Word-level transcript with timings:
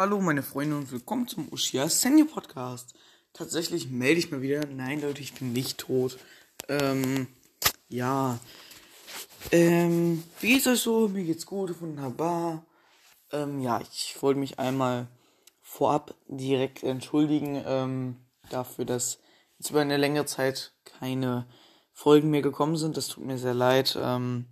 Hallo 0.00 0.20
meine 0.20 0.44
Freunde 0.44 0.76
und 0.76 0.92
willkommen 0.92 1.26
zum 1.26 1.48
Ushia 1.50 1.88
Senior 1.88 2.28
Podcast. 2.28 2.94
Tatsächlich 3.32 3.90
melde 3.90 4.20
ich 4.20 4.30
mal 4.30 4.42
wieder. 4.42 4.64
Nein, 4.64 5.00
Leute, 5.00 5.22
ich 5.22 5.34
bin 5.34 5.52
nicht 5.52 5.78
tot. 5.78 6.20
Ähm, 6.68 7.26
ja. 7.88 8.38
Ähm, 9.50 10.22
wie 10.38 10.52
geht's 10.52 10.68
euch 10.68 10.78
so? 10.78 11.08
Mir 11.08 11.24
geht's 11.24 11.46
gut, 11.46 11.80
wunderbar. 11.80 12.64
Ähm, 13.32 13.60
ja, 13.60 13.80
ich 13.80 14.16
wollte 14.20 14.38
mich 14.38 14.60
einmal 14.60 15.08
vorab 15.62 16.14
direkt 16.28 16.84
entschuldigen, 16.84 17.60
ähm, 17.66 18.18
dafür, 18.50 18.84
dass 18.84 19.18
jetzt 19.58 19.70
über 19.70 19.80
eine 19.80 19.96
längere 19.96 20.26
Zeit 20.26 20.74
keine 20.84 21.48
Folgen 21.92 22.30
mehr 22.30 22.42
gekommen 22.42 22.76
sind. 22.76 22.96
Das 22.96 23.08
tut 23.08 23.24
mir 23.24 23.36
sehr 23.36 23.52
leid. 23.52 23.98
Ähm, 24.00 24.46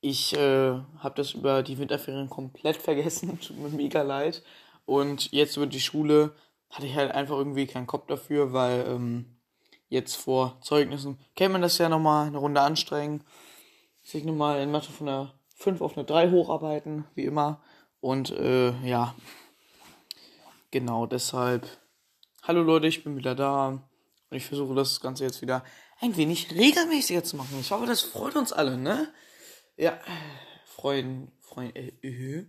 ich 0.00 0.34
äh, 0.34 0.72
habe 0.98 1.14
das 1.16 1.32
über 1.32 1.62
die 1.62 1.78
Winterferien 1.78 2.30
komplett 2.30 2.76
vergessen. 2.76 3.40
Tut 3.46 3.58
mir 3.58 3.68
mega 3.68 4.02
leid. 4.02 4.42
Und 4.86 5.32
jetzt 5.32 5.56
über 5.56 5.66
die 5.66 5.80
Schule 5.80 6.34
hatte 6.70 6.86
ich 6.86 6.94
halt 6.94 7.12
einfach 7.12 7.36
irgendwie 7.36 7.66
keinen 7.66 7.86
Kopf 7.86 8.06
dafür, 8.06 8.52
weil 8.52 8.86
ähm, 8.88 9.36
jetzt 9.88 10.16
vor 10.16 10.58
Zeugnissen 10.60 11.18
kennt 11.34 11.52
man 11.52 11.62
das 11.62 11.78
ja 11.78 11.88
nochmal 11.88 12.26
eine 12.26 12.38
Runde 12.38 12.60
anstrengen. 12.60 13.24
Sich 14.02 14.24
nochmal 14.24 14.60
in 14.60 14.70
Mathe 14.70 14.90
von 14.90 15.08
einer 15.08 15.34
5 15.56 15.80
auf 15.80 15.96
eine 15.96 16.06
3 16.06 16.30
hocharbeiten, 16.30 17.04
wie 17.14 17.24
immer. 17.24 17.60
Und 18.00 18.30
äh, 18.30 18.70
ja, 18.86 19.14
genau 20.70 21.06
deshalb. 21.06 21.66
Hallo 22.42 22.62
Leute, 22.62 22.86
ich 22.86 23.04
bin 23.04 23.16
wieder 23.16 23.34
da. 23.34 23.68
Und 24.30 24.36
ich 24.36 24.46
versuche 24.46 24.74
das 24.74 25.00
Ganze 25.00 25.24
jetzt 25.24 25.42
wieder 25.42 25.64
ein 26.00 26.16
wenig 26.16 26.50
regelmäßiger 26.54 27.24
zu 27.24 27.36
machen. 27.36 27.58
Ich 27.60 27.70
hoffe, 27.70 27.86
das 27.86 28.02
freut 28.02 28.36
uns 28.36 28.52
alle, 28.52 28.78
ne? 28.78 29.08
Ja, 29.78 29.96
freuen, 30.64 31.30
freuen, 31.38 31.74
äh, 31.76 31.92
äh, 32.02 32.46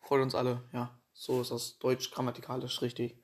freut 0.00 0.20
uns 0.20 0.34
alle, 0.34 0.64
ja. 0.72 0.98
So 1.12 1.40
ist 1.40 1.52
das 1.52 1.78
deutsch 1.78 2.10
grammatikalisch 2.10 2.82
richtig. 2.82 3.16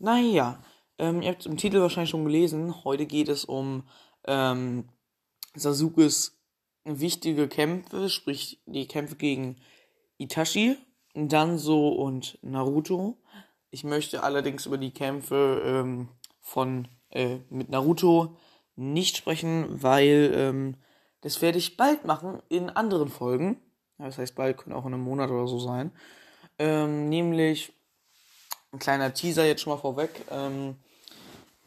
Naja, 0.00 0.60
ähm, 0.98 1.22
ihr 1.22 1.30
habt 1.30 1.42
es 1.42 1.46
im 1.46 1.56
Titel 1.56 1.80
wahrscheinlich 1.80 2.10
schon 2.10 2.24
gelesen. 2.24 2.84
Heute 2.84 3.06
geht 3.06 3.28
es 3.28 3.44
um 3.44 3.88
ähm, 4.26 4.88
Sasukes 5.54 6.36
wichtige 6.82 7.46
Kämpfe, 7.46 8.08
sprich 8.08 8.60
die 8.66 8.88
Kämpfe 8.88 9.14
gegen 9.14 9.56
Itachi, 10.18 10.76
Danzo 11.14 11.88
und 11.88 12.40
Naruto. 12.42 13.16
Ich 13.70 13.84
möchte 13.84 14.24
allerdings 14.24 14.66
über 14.66 14.76
die 14.76 14.92
Kämpfe 14.92 15.62
ähm, 15.64 16.08
von 16.40 16.88
äh, 17.10 17.38
mit 17.48 17.68
Naruto 17.68 18.36
nicht 18.74 19.16
sprechen, 19.16 19.82
weil 19.82 20.32
ähm, 20.34 20.76
das 21.20 21.42
werde 21.42 21.58
ich 21.58 21.76
bald 21.76 22.04
machen 22.04 22.42
in 22.48 22.70
anderen 22.70 23.08
Folgen. 23.08 23.60
Das 23.98 24.18
heißt, 24.18 24.34
bald 24.34 24.56
können 24.56 24.76
auch 24.76 24.86
in 24.86 24.94
einem 24.94 25.02
Monat 25.02 25.30
oder 25.30 25.48
so 25.48 25.58
sein. 25.58 25.90
Ähm, 26.58 27.08
nämlich 27.08 27.72
ein 28.72 28.78
kleiner 28.78 29.12
Teaser 29.12 29.44
jetzt 29.44 29.62
schon 29.62 29.72
mal 29.72 29.80
vorweg. 29.80 30.10
Ähm, 30.30 30.76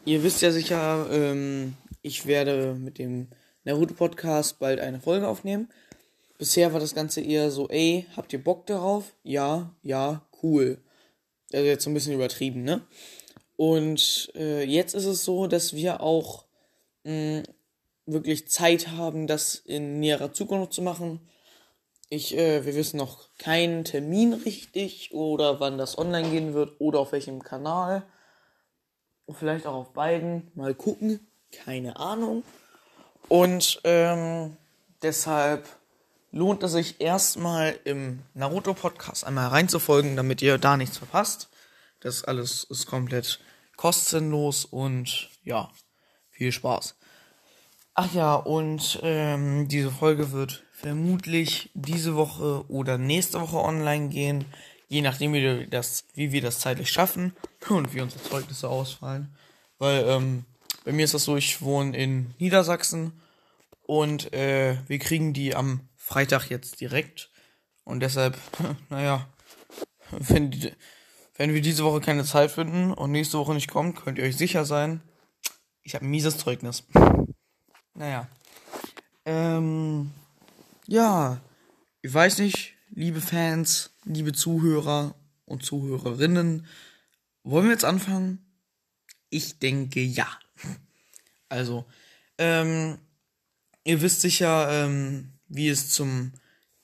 ihr 0.05 0.23
wisst 0.23 0.41
ja 0.41 0.51
sicher, 0.51 1.07
ähm, 1.11 1.75
ich 2.01 2.25
werde 2.25 2.73
mit 2.75 2.97
dem 2.97 3.27
Naruto 3.63 3.93
Podcast 3.93 4.59
bald 4.59 4.79
eine 4.79 4.99
Folge 4.99 5.27
aufnehmen. 5.27 5.69
Bisher 6.37 6.73
war 6.73 6.79
das 6.79 6.95
Ganze 6.95 7.21
eher 7.21 7.51
so, 7.51 7.69
ey, 7.69 8.07
habt 8.15 8.33
ihr 8.33 8.43
Bock 8.43 8.65
darauf? 8.65 9.13
Ja, 9.23 9.75
ja, 9.83 10.25
cool. 10.41 10.81
Also 11.53 11.65
jetzt 11.65 11.83
so 11.83 11.89
ein 11.89 11.93
bisschen 11.93 12.13
übertrieben, 12.13 12.63
ne? 12.63 12.81
Und 13.57 14.31
äh, 14.35 14.63
jetzt 14.63 14.95
ist 14.95 15.05
es 15.05 15.23
so, 15.23 15.45
dass 15.45 15.75
wir 15.75 16.01
auch 16.01 16.45
mh, 17.03 17.43
wirklich 18.05 18.49
Zeit 18.49 18.89
haben, 18.89 19.27
das 19.27 19.55
in 19.55 19.99
näherer 19.99 20.33
Zukunft 20.33 20.73
zu 20.73 20.81
machen. 20.81 21.27
Ich, 22.09 22.35
äh, 22.37 22.65
wir 22.65 22.75
wissen 22.75 22.97
noch 22.97 23.29
keinen 23.37 23.85
Termin 23.85 24.33
richtig 24.33 25.13
oder 25.13 25.59
wann 25.59 25.77
das 25.77 25.97
online 25.97 26.29
gehen 26.29 26.53
wird 26.53 26.79
oder 26.79 26.99
auf 26.99 27.11
welchem 27.13 27.41
Kanal. 27.41 28.03
Vielleicht 29.29 29.65
auch 29.65 29.75
auf 29.75 29.93
beiden. 29.93 30.51
Mal 30.55 30.73
gucken. 30.73 31.25
Keine 31.51 31.97
Ahnung. 31.97 32.43
Und 33.27 33.79
ähm, 33.83 34.57
deshalb 35.01 35.67
lohnt 36.31 36.63
es 36.63 36.71
sich 36.73 36.99
erstmal 36.99 37.77
im 37.83 38.19
Naruto-Podcast 38.33 39.25
einmal 39.25 39.47
reinzufolgen, 39.47 40.15
damit 40.15 40.41
ihr 40.41 40.57
da 40.57 40.77
nichts 40.77 40.97
verpasst. 40.97 41.49
Das 41.99 42.23
alles 42.23 42.63
ist 42.65 42.87
komplett 42.87 43.39
kostenlos 43.77 44.65
und 44.65 45.29
ja, 45.43 45.71
viel 46.29 46.51
Spaß. 46.51 46.95
Ach 47.93 48.13
ja, 48.13 48.35
und 48.35 48.99
ähm, 49.03 49.67
diese 49.67 49.91
Folge 49.91 50.31
wird 50.31 50.63
vermutlich 50.71 51.69
diese 51.73 52.15
Woche 52.15 52.63
oder 52.69 52.97
nächste 52.97 53.41
Woche 53.41 53.57
online 53.57 54.07
gehen, 54.07 54.45
je 54.87 55.01
nachdem, 55.01 55.33
wie 55.33 55.41
wir 55.41 55.67
das, 55.67 56.05
wie 56.13 56.31
wir 56.31 56.41
das 56.41 56.59
zeitlich 56.59 56.89
schaffen 56.89 57.33
und 57.69 57.93
wie 57.93 58.01
unsere 58.01 58.23
Zeugnisse 58.23 58.69
ausfallen. 58.69 59.35
Weil 59.77 60.05
ähm, 60.07 60.45
bei 60.85 60.93
mir 60.93 61.03
ist 61.03 61.13
das 61.13 61.25
so, 61.25 61.35
ich 61.35 61.61
wohne 61.61 61.95
in 61.97 62.33
Niedersachsen 62.39 63.21
und 63.81 64.31
äh, 64.33 64.77
wir 64.87 64.99
kriegen 64.99 65.33
die 65.33 65.55
am 65.55 65.81
Freitag 65.95 66.49
jetzt 66.49 66.79
direkt. 66.79 67.29
Und 67.83 67.99
deshalb, 67.99 68.37
naja, 68.89 69.27
wenn, 70.11 70.51
die, 70.51 70.71
wenn 71.35 71.53
wir 71.53 71.61
diese 71.61 71.83
Woche 71.83 71.99
keine 71.99 72.23
Zeit 72.23 72.51
finden 72.51 72.93
und 72.93 73.11
nächste 73.11 73.37
Woche 73.37 73.53
nicht 73.53 73.69
kommt, 73.69 73.97
könnt 73.97 74.17
ihr 74.17 74.23
euch 74.23 74.37
sicher 74.37 74.63
sein, 74.63 75.01
ich 75.83 75.95
habe 75.95 76.05
ein 76.05 76.11
mieses 76.11 76.37
Zeugnis. 76.37 76.83
Naja. 78.01 78.27
Ähm, 79.25 80.09
ja, 80.87 81.39
ich 82.01 82.11
weiß 82.11 82.39
nicht, 82.39 82.73
liebe 82.89 83.21
Fans, 83.21 83.91
liebe 84.05 84.33
Zuhörer 84.33 85.13
und 85.45 85.63
Zuhörerinnen, 85.63 86.65
wollen 87.43 87.65
wir 87.65 87.73
jetzt 87.73 87.85
anfangen? 87.85 88.43
Ich 89.29 89.59
denke 89.59 90.01
ja. 90.01 90.27
Also, 91.47 91.85
ähm, 92.39 92.97
ihr 93.83 94.01
wisst 94.01 94.21
sicher, 94.21 94.67
ähm, 94.71 95.33
wie 95.47 95.69
es 95.69 95.91
zum 95.91 96.31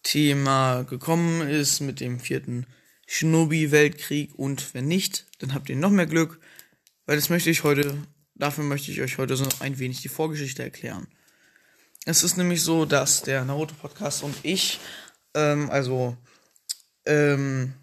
Thema 0.04 0.84
gekommen 0.84 1.50
ist 1.50 1.80
mit 1.80 2.00
dem 2.00 2.20
vierten 2.20 2.68
Shinobi-Weltkrieg 3.08 4.36
und 4.36 4.76
wenn 4.76 4.88
nicht, 4.88 5.26
dann 5.40 5.56
habt 5.56 5.68
ihr 5.70 5.78
noch 5.78 5.90
mehr 5.90 6.06
Glück, 6.06 6.40
weil 7.08 7.16
das 7.16 7.32
möchte 7.32 7.50
ich 7.50 7.64
heute 7.64 7.98
Dafür 8.38 8.64
möchte 8.64 8.92
ich 8.92 9.02
euch 9.02 9.18
heute 9.18 9.36
so 9.36 9.48
ein 9.60 9.80
wenig 9.80 10.02
die 10.02 10.10
Vorgeschichte 10.10 10.64
erklären. 10.64 11.08
Es 12.06 12.24
ist 12.24 12.38
nämlich 12.38 12.62
so, 12.62 12.86
dass 12.86 13.24
der 13.24 13.44
Naruto 13.44 13.74
Podcast 13.76 14.24
und 14.24 14.36
ich, 14.44 14.80
ähm, 15.34 15.70
also 15.70 16.16
ähm, 17.06 17.74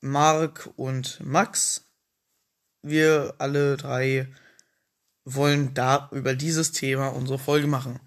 Mark 0.00 0.70
und 0.76 1.20
Max, 1.20 1.84
wir 2.82 3.34
alle 3.38 3.76
drei 3.76 4.28
wollen 5.24 5.74
da 5.74 6.08
über 6.12 6.34
dieses 6.34 6.70
Thema 6.70 7.08
unsere 7.08 7.38
Folge 7.38 7.66
machen. 7.66 7.98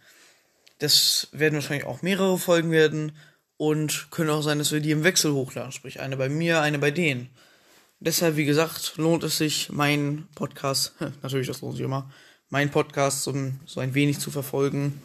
Das 0.78 1.28
werden 1.34 1.56
wahrscheinlich 1.56 1.86
auch 1.86 2.02
mehrere 2.02 2.38
Folgen 2.38 2.72
werden 2.72 3.12
und 3.58 4.08
können 4.12 4.30
auch 4.30 4.42
sein, 4.42 4.60
dass 4.60 4.72
wir 4.72 4.80
die 4.80 4.92
im 4.92 5.04
Wechsel 5.04 5.34
hochladen, 5.34 5.74
sprich 5.74 6.00
eine 6.00 6.16
bei 6.16 6.30
mir, 6.30 6.62
eine 6.62 6.80
bei 6.80 6.92
denen. 6.92 7.30
Deshalb, 8.02 8.38
wie 8.38 8.46
gesagt, 8.46 8.94
lohnt 8.98 9.24
es 9.24 9.38
sich, 9.38 9.70
meinen 9.72 10.28
Podcast, 10.34 10.96
natürlich, 11.22 11.48
das 11.48 11.62
lohnt 11.62 11.76
sich 11.76 11.86
immer, 11.86 12.10
meinen 12.50 12.72
Podcast 12.72 13.24
so, 13.24 13.34
so 13.66 13.80
ein 13.80 13.94
wenig 13.94 14.20
zu 14.20 14.32
verfolgen 14.32 15.02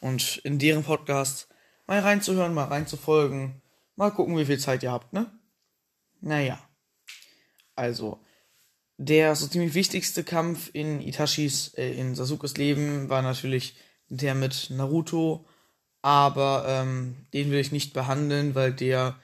und 0.00 0.38
in 0.38 0.58
deren 0.58 0.82
Podcast 0.82 1.48
mal 1.86 2.00
reinzuhören, 2.00 2.52
mal 2.52 2.64
reinzufolgen, 2.64 3.62
mal 3.96 4.10
gucken, 4.10 4.36
wie 4.36 4.44
viel 4.44 4.58
Zeit 4.58 4.82
ihr 4.82 4.90
habt, 4.90 5.12
ne? 5.12 5.30
Naja. 6.20 6.58
Also, 7.76 8.20
der 8.98 9.34
so 9.34 9.46
ziemlich 9.46 9.74
wichtigste 9.74 10.24
Kampf 10.24 10.70
in 10.72 11.00
Itachis, 11.00 11.74
äh, 11.74 11.92
in 11.92 12.14
Sasukes 12.14 12.56
Leben 12.56 13.08
war 13.08 13.22
natürlich 13.22 13.76
der 14.08 14.34
mit 14.34 14.68
Naruto, 14.70 15.46
aber 16.02 16.64
ähm, 16.68 17.26
den 17.32 17.50
will 17.50 17.60
ich 17.60 17.72
nicht 17.72 17.94
behandeln, 17.94 18.54
weil 18.54 18.72
der 18.72 19.16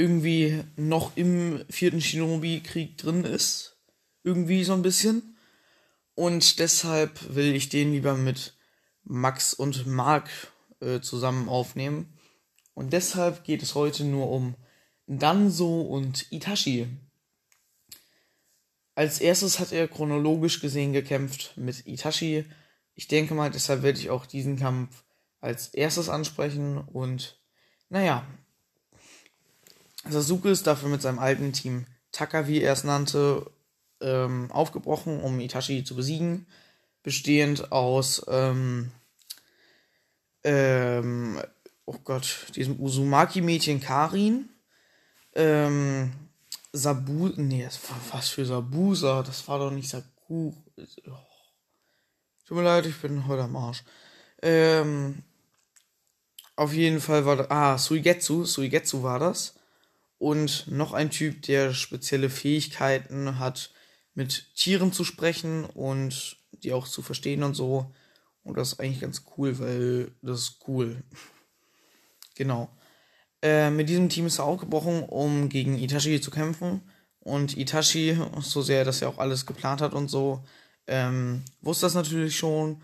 irgendwie 0.00 0.64
noch 0.76 1.14
im 1.14 1.62
vierten 1.68 2.00
Shinobi-Krieg 2.00 2.96
drin 2.96 3.24
ist. 3.24 3.76
Irgendwie 4.24 4.64
so 4.64 4.72
ein 4.72 4.80
bisschen. 4.80 5.36
Und 6.14 6.58
deshalb 6.58 7.34
will 7.34 7.54
ich 7.54 7.68
den 7.68 7.92
lieber 7.92 8.14
mit 8.14 8.56
Max 9.04 9.52
und 9.52 9.86
Mark 9.86 10.30
äh, 10.80 11.00
zusammen 11.00 11.50
aufnehmen. 11.50 12.18
Und 12.72 12.94
deshalb 12.94 13.44
geht 13.44 13.62
es 13.62 13.74
heute 13.74 14.04
nur 14.04 14.30
um 14.30 14.54
Danzo 15.06 15.82
und 15.82 16.32
Itachi. 16.32 16.86
Als 18.94 19.20
erstes 19.20 19.58
hat 19.58 19.70
er 19.70 19.86
chronologisch 19.86 20.60
gesehen 20.60 20.94
gekämpft 20.94 21.52
mit 21.56 21.86
Itachi. 21.86 22.46
Ich 22.94 23.06
denke 23.06 23.34
mal, 23.34 23.50
deshalb 23.50 23.82
werde 23.82 23.98
ich 23.98 24.08
auch 24.08 24.24
diesen 24.24 24.58
Kampf 24.58 25.04
als 25.40 25.68
erstes 25.68 26.08
ansprechen. 26.08 26.78
Und 26.78 27.38
naja, 27.90 28.26
Sasuke 30.08 30.48
ist 30.48 30.66
dafür 30.66 30.88
mit 30.88 31.02
seinem 31.02 31.18
alten 31.18 31.52
Team 31.52 31.86
Taka, 32.12 32.46
wie 32.48 32.60
er 32.60 32.72
es 32.72 32.84
nannte, 32.84 33.50
ähm, 34.00 34.50
aufgebrochen, 34.50 35.20
um 35.20 35.40
Itachi 35.40 35.84
zu 35.84 35.94
besiegen. 35.94 36.46
Bestehend 37.02 37.72
aus, 37.72 38.24
ähm, 38.28 38.90
ähm, 40.44 41.40
oh 41.86 41.98
Gott, 42.04 42.46
diesem 42.56 42.80
Uzumaki-Mädchen 42.80 43.80
Karin, 43.80 44.48
Ähm, 45.32 46.12
Sabu, 46.72 47.30
nee, 47.36 47.62
das 47.64 47.78
war 47.88 47.96
was 48.12 48.28
für 48.28 48.44
Sabusa, 48.44 49.22
das 49.22 49.46
war 49.48 49.58
doch 49.58 49.70
nicht 49.70 49.88
Saku. 49.88 50.52
Oh. 51.06 51.12
Tut 52.44 52.56
mir 52.56 52.64
leid, 52.64 52.86
ich 52.86 52.96
bin 53.00 53.26
heute 53.28 53.44
am 53.44 53.56
Arsch. 53.56 53.84
Ähm, 54.42 55.22
auf 56.56 56.72
jeden 56.72 57.00
Fall 57.00 57.24
war 57.26 57.36
das, 57.36 57.50
ah, 57.50 57.78
Suigetsu, 57.78 58.44
Suigetsu 58.44 59.02
war 59.02 59.18
das. 59.18 59.54
Und 60.20 60.66
noch 60.70 60.92
ein 60.92 61.08
Typ, 61.08 61.40
der 61.42 61.72
spezielle 61.72 62.28
Fähigkeiten 62.28 63.38
hat, 63.38 63.70
mit 64.12 64.54
Tieren 64.54 64.92
zu 64.92 65.02
sprechen 65.02 65.64
und 65.64 66.36
die 66.62 66.74
auch 66.74 66.86
zu 66.86 67.00
verstehen 67.00 67.42
und 67.42 67.54
so. 67.54 67.90
Und 68.42 68.58
das 68.58 68.72
ist 68.72 68.80
eigentlich 68.80 69.00
ganz 69.00 69.24
cool, 69.38 69.58
weil 69.58 70.12
das 70.20 70.40
ist 70.40 70.58
cool. 70.68 71.02
genau. 72.34 72.68
Äh, 73.40 73.70
mit 73.70 73.88
diesem 73.88 74.10
Team 74.10 74.26
ist 74.26 74.38
er 74.38 74.44
aufgebrochen, 74.44 75.04
um 75.04 75.48
gegen 75.48 75.78
Itachi 75.78 76.20
zu 76.20 76.30
kämpfen. 76.30 76.82
Und 77.20 77.56
Itachi, 77.56 78.18
so 78.40 78.60
sehr, 78.60 78.84
dass 78.84 79.00
er 79.00 79.08
auch 79.08 79.18
alles 79.18 79.46
geplant 79.46 79.80
hat 79.80 79.94
und 79.94 80.08
so, 80.08 80.44
ähm, 80.86 81.46
wusste 81.62 81.86
das 81.86 81.94
natürlich 81.94 82.36
schon. 82.36 82.82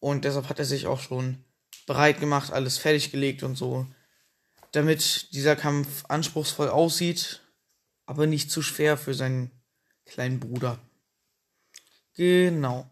Und 0.00 0.24
deshalb 0.24 0.48
hat 0.48 0.58
er 0.58 0.64
sich 0.64 0.88
auch 0.88 0.98
schon 0.98 1.44
bereit 1.86 2.18
gemacht, 2.18 2.52
alles 2.52 2.78
fertiggelegt 2.78 3.44
und 3.44 3.54
so. 3.54 3.86
Damit 4.72 5.32
dieser 5.32 5.56
Kampf 5.56 6.04
anspruchsvoll 6.08 6.68
aussieht, 6.68 7.40
aber 8.06 8.26
nicht 8.26 8.50
zu 8.50 8.62
schwer 8.62 8.96
für 8.96 9.14
seinen 9.14 9.50
kleinen 10.06 10.40
Bruder. 10.40 10.78
Genau. 12.14 12.90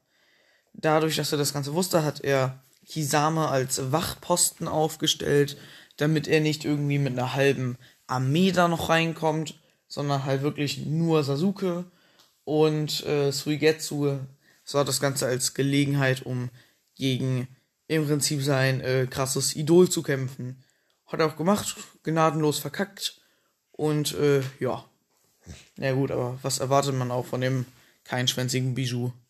Dadurch, 0.73 1.17
dass 1.17 1.33
er 1.33 1.39
das 1.39 1.53
Ganze 1.53 1.75
wusste, 1.75 2.05
hat 2.05 2.21
er 2.21 2.63
Kisame 2.87 3.49
als 3.49 3.93
Wachposten 3.93 4.69
aufgestellt, 4.69 5.57
damit 5.97 6.27
er 6.29 6.41
nicht 6.41 6.65
irgendwie 6.65 6.99
mit 6.99 7.13
einer 7.13 7.35
halben 7.35 7.77
Armee 8.07 8.53
da 8.53 8.69
noch 8.69 8.89
reinkommt, 8.89 9.61
sondern 9.89 10.25
halt 10.25 10.43
wirklich 10.43 10.79
nur 10.87 11.23
Sasuke 11.25 11.85
und 12.45 13.05
äh, 13.07 13.31
Suigetsu 13.31 14.19
sah 14.65 14.85
das 14.85 15.01
Ganze 15.01 15.27
als 15.27 15.55
Gelegenheit, 15.55 16.23
um 16.23 16.51
gegen 16.95 17.49
im 17.87 18.07
Prinzip 18.07 18.43
sein 18.43 18.81
äh, 18.81 19.07
krasses 19.11 19.57
Idol 19.57 19.91
zu 19.91 20.03
kämpfen. 20.03 20.63
Hat 21.11 21.19
er 21.19 21.27
auch 21.27 21.37
gemacht, 21.37 21.77
gnadenlos 22.05 22.61
verkackt 22.61 23.21
und 23.73 24.15
äh, 24.15 24.43
ja. 24.61 24.89
Na 25.77 25.87
ja, 25.87 25.93
gut, 25.95 26.13
aber 26.13 26.39
was 26.43 26.61
erwartet 26.61 26.95
man 26.95 27.11
auch 27.11 27.27
von 27.27 27.41
dem 27.41 27.67
keinschwänzigen 28.05 28.75
Bijou? 28.75 29.13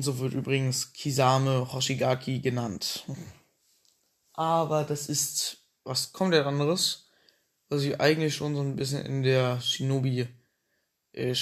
So 0.00 0.18
wird 0.18 0.32
übrigens 0.32 0.94
Kisame 0.94 1.70
Hoshigaki 1.70 2.40
genannt. 2.40 3.04
Aber 4.32 4.84
das 4.84 5.10
ist 5.10 5.66
was 5.84 6.14
komplett 6.14 6.46
anderes, 6.46 7.10
was 7.68 7.82
ich 7.82 8.00
eigentlich 8.00 8.34
schon 8.34 8.54
so 8.56 8.62
ein 8.62 8.74
bisschen 8.74 9.04
in 9.04 9.22
der 9.22 9.60
Shinobi 9.60 10.28
äh. 11.12 11.34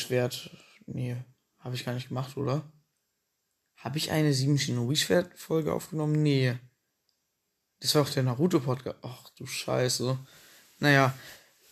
Nee, 0.87 1.17
habe 1.59 1.75
ich 1.75 1.85
gar 1.85 1.95
nicht 1.95 2.09
gemacht, 2.09 2.37
oder? 2.37 2.71
Habe 3.77 3.99
ich 3.99 4.11
eine 4.11 4.33
7 4.33 4.59
Shinobi 4.59 4.97
Schwert 4.97 5.39
Folge 5.39 5.73
aufgenommen? 5.73 6.23
Nee. 6.23 6.59
Das 7.85 7.95
war 7.95 8.01
auch 8.01 8.09
der 8.09 8.23
Naruto 8.23 8.61
Podcast. 8.61 8.97
Ach 9.03 9.29
du 9.37 9.45
Scheiße. 9.45 10.19
Naja, 10.79 11.13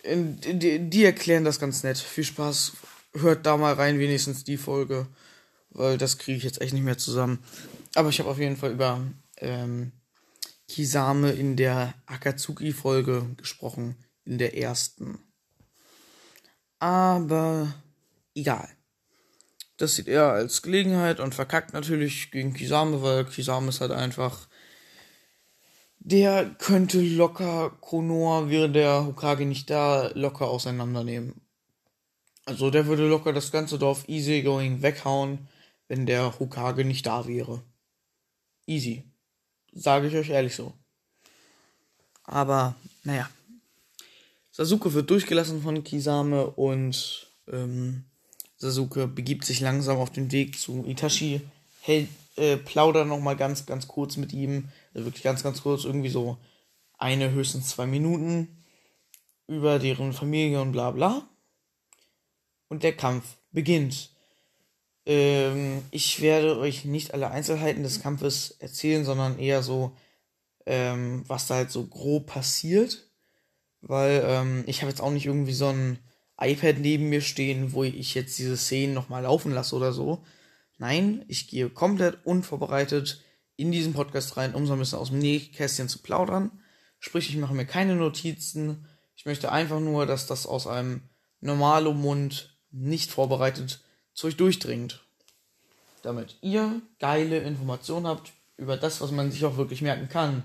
die, 0.04 0.90
die 0.90 1.04
erklären 1.06 1.42
das 1.42 1.58
ganz 1.58 1.84
nett. 1.84 1.96
Viel 1.96 2.24
Spaß. 2.24 2.72
Hört 3.14 3.46
da 3.46 3.56
mal 3.56 3.72
rein, 3.72 3.98
wenigstens 3.98 4.44
die 4.44 4.58
Folge. 4.58 5.06
Weil 5.70 5.96
das 5.96 6.18
kriege 6.18 6.36
ich 6.36 6.44
jetzt 6.44 6.60
echt 6.60 6.74
nicht 6.74 6.82
mehr 6.82 6.98
zusammen. 6.98 7.42
Aber 7.94 8.10
ich 8.10 8.18
habe 8.18 8.28
auf 8.28 8.38
jeden 8.38 8.58
Fall 8.58 8.72
über 8.72 9.00
ähm, 9.38 9.92
Kisame 10.68 11.30
in 11.30 11.56
der 11.56 11.94
Akatsuki-Folge 12.04 13.30
gesprochen. 13.38 13.96
In 14.26 14.36
der 14.36 14.54
ersten. 14.58 15.18
Aber 16.78 17.72
egal. 18.34 18.68
Das 19.78 19.94
sieht 19.94 20.08
er 20.08 20.30
als 20.32 20.60
Gelegenheit 20.60 21.20
und 21.20 21.34
verkackt 21.34 21.72
natürlich 21.72 22.30
gegen 22.30 22.52
Kisame, 22.52 23.00
weil 23.00 23.24
Kisame 23.24 23.70
ist 23.70 23.80
halt 23.80 23.92
einfach. 23.92 24.46
Der 26.04 26.46
könnte 26.58 27.00
locker 27.00 27.70
Konoha, 27.80 28.48
wäre 28.48 28.68
der 28.68 29.06
Hokage 29.06 29.46
nicht 29.46 29.70
da, 29.70 30.10
locker 30.14 30.48
auseinandernehmen. 30.48 31.40
Also 32.44 32.70
der 32.70 32.86
würde 32.86 33.06
locker 33.06 33.32
das 33.32 33.52
ganze 33.52 33.78
Dorf 33.78 34.08
easy 34.08 34.42
going 34.42 34.82
weghauen, 34.82 35.46
wenn 35.86 36.04
der 36.04 36.40
Hokage 36.40 36.84
nicht 36.84 37.06
da 37.06 37.28
wäre. 37.28 37.62
Easy. 38.66 39.04
Sage 39.72 40.08
ich 40.08 40.16
euch 40.16 40.30
ehrlich 40.30 40.56
so. 40.56 40.72
Aber, 42.24 42.74
naja. 43.04 43.30
Sasuke 44.50 44.92
wird 44.94 45.08
durchgelassen 45.08 45.62
von 45.62 45.84
Kisame 45.84 46.50
und 46.50 47.28
ähm, 47.46 48.06
Sasuke 48.56 49.06
begibt 49.06 49.44
sich 49.44 49.60
langsam 49.60 49.98
auf 49.98 50.10
den 50.10 50.32
Weg 50.32 50.58
zu 50.58 50.84
Itachi, 50.84 51.42
hält, 51.80 52.08
äh, 52.34 52.56
plaudert 52.56 53.06
nochmal 53.06 53.36
ganz, 53.36 53.66
ganz 53.66 53.86
kurz 53.86 54.16
mit 54.16 54.32
ihm, 54.32 54.68
wirklich 54.94 55.22
ganz, 55.22 55.42
ganz 55.42 55.62
kurz, 55.62 55.84
irgendwie 55.84 56.08
so 56.08 56.38
eine, 56.98 57.30
höchstens 57.30 57.70
zwei 57.70 57.86
Minuten 57.86 58.62
über 59.46 59.78
deren 59.78 60.12
Familie 60.12 60.60
und 60.60 60.72
bla 60.72 60.90
bla. 60.90 61.28
Und 62.68 62.82
der 62.82 62.96
Kampf 62.96 63.36
beginnt. 63.50 64.10
Ähm, 65.04 65.82
ich 65.90 66.20
werde 66.20 66.58
euch 66.58 66.84
nicht 66.84 67.12
alle 67.12 67.30
Einzelheiten 67.30 67.82
des 67.82 68.00
Kampfes 68.00 68.52
erzählen, 68.60 69.04
sondern 69.04 69.38
eher 69.38 69.62
so, 69.62 69.96
ähm, 70.64 71.24
was 71.26 71.46
da 71.48 71.56
halt 71.56 71.70
so 71.70 71.86
grob 71.86 72.26
passiert. 72.26 73.10
Weil 73.80 74.22
ähm, 74.24 74.64
ich 74.66 74.80
habe 74.80 74.90
jetzt 74.90 75.00
auch 75.00 75.10
nicht 75.10 75.26
irgendwie 75.26 75.52
so 75.52 75.66
ein 75.66 75.98
iPad 76.40 76.78
neben 76.78 77.08
mir 77.08 77.20
stehen, 77.20 77.72
wo 77.72 77.84
ich 77.84 78.14
jetzt 78.14 78.38
diese 78.38 78.56
Szenen 78.56 78.94
nochmal 78.94 79.24
laufen 79.24 79.52
lasse 79.52 79.76
oder 79.76 79.92
so. 79.92 80.24
Nein, 80.78 81.24
ich 81.28 81.48
gehe 81.48 81.68
komplett 81.68 82.24
unvorbereitet 82.24 83.22
in 83.62 83.72
diesen 83.72 83.92
Podcast 83.92 84.36
rein, 84.36 84.54
um 84.54 84.66
so 84.66 84.72
ein 84.72 84.78
bisschen 84.80 84.98
aus 84.98 85.10
dem 85.10 85.20
Nähkästchen 85.20 85.88
zu 85.88 86.00
plaudern. 86.00 86.50
Sprich, 86.98 87.28
ich 87.28 87.36
mache 87.36 87.54
mir 87.54 87.64
keine 87.64 87.94
Notizen. 87.94 88.86
Ich 89.16 89.24
möchte 89.24 89.52
einfach 89.52 89.80
nur, 89.80 90.04
dass 90.04 90.26
das 90.26 90.46
aus 90.46 90.66
einem 90.66 91.02
normalen 91.40 92.00
Mund 92.00 92.58
nicht 92.72 93.12
vorbereitet 93.12 93.80
zu 94.14 94.26
euch 94.26 94.36
durchdringt. 94.36 95.04
Damit 96.02 96.38
ihr 96.40 96.82
geile 96.98 97.38
Informationen 97.38 98.06
habt 98.06 98.32
über 98.56 98.76
das, 98.76 99.00
was 99.00 99.12
man 99.12 99.30
sich 99.30 99.44
auch 99.44 99.56
wirklich 99.56 99.80
merken 99.80 100.08
kann. 100.08 100.42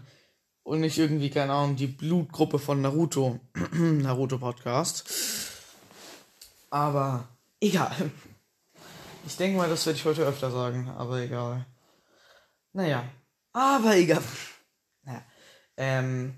Und 0.62 0.82
nicht 0.82 0.98
irgendwie, 0.98 1.32
keine 1.32 1.54
Ahnung, 1.54 1.76
die 1.76 1.88
Blutgruppe 1.88 2.60
von 2.60 2.82
Naruto. 2.82 3.40
Naruto 3.72 4.38
Podcast. 4.38 5.06
Aber 6.70 7.28
egal. 7.60 8.12
Ich 9.26 9.38
denke 9.38 9.58
mal, 9.58 9.70
das 9.70 9.86
werde 9.88 9.98
ich 9.98 10.06
heute 10.06 10.24
öfter 10.24 10.52
sagen, 10.52 10.90
aber 10.90 11.22
egal. 11.22 11.66
Naja. 12.78 13.10
Aber 13.54 13.96
egal. 13.96 14.22
Naja. 15.04 15.26
Ähm. 15.78 16.36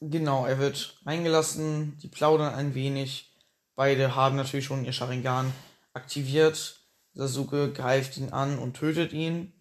Genau, 0.00 0.46
er 0.46 0.60
wird 0.60 0.96
reingelassen, 1.04 1.98
die 1.98 2.06
plaudern 2.06 2.54
ein 2.54 2.76
wenig. 2.76 3.34
Beide 3.74 4.14
haben 4.14 4.36
natürlich 4.36 4.66
schon 4.66 4.84
ihr 4.84 4.92
Sharingan 4.92 5.52
aktiviert. 5.92 6.78
Sasuke 7.14 7.72
greift 7.72 8.16
ihn 8.16 8.32
an 8.32 8.60
und 8.60 8.76
tötet 8.76 9.12
ihn. 9.12 9.52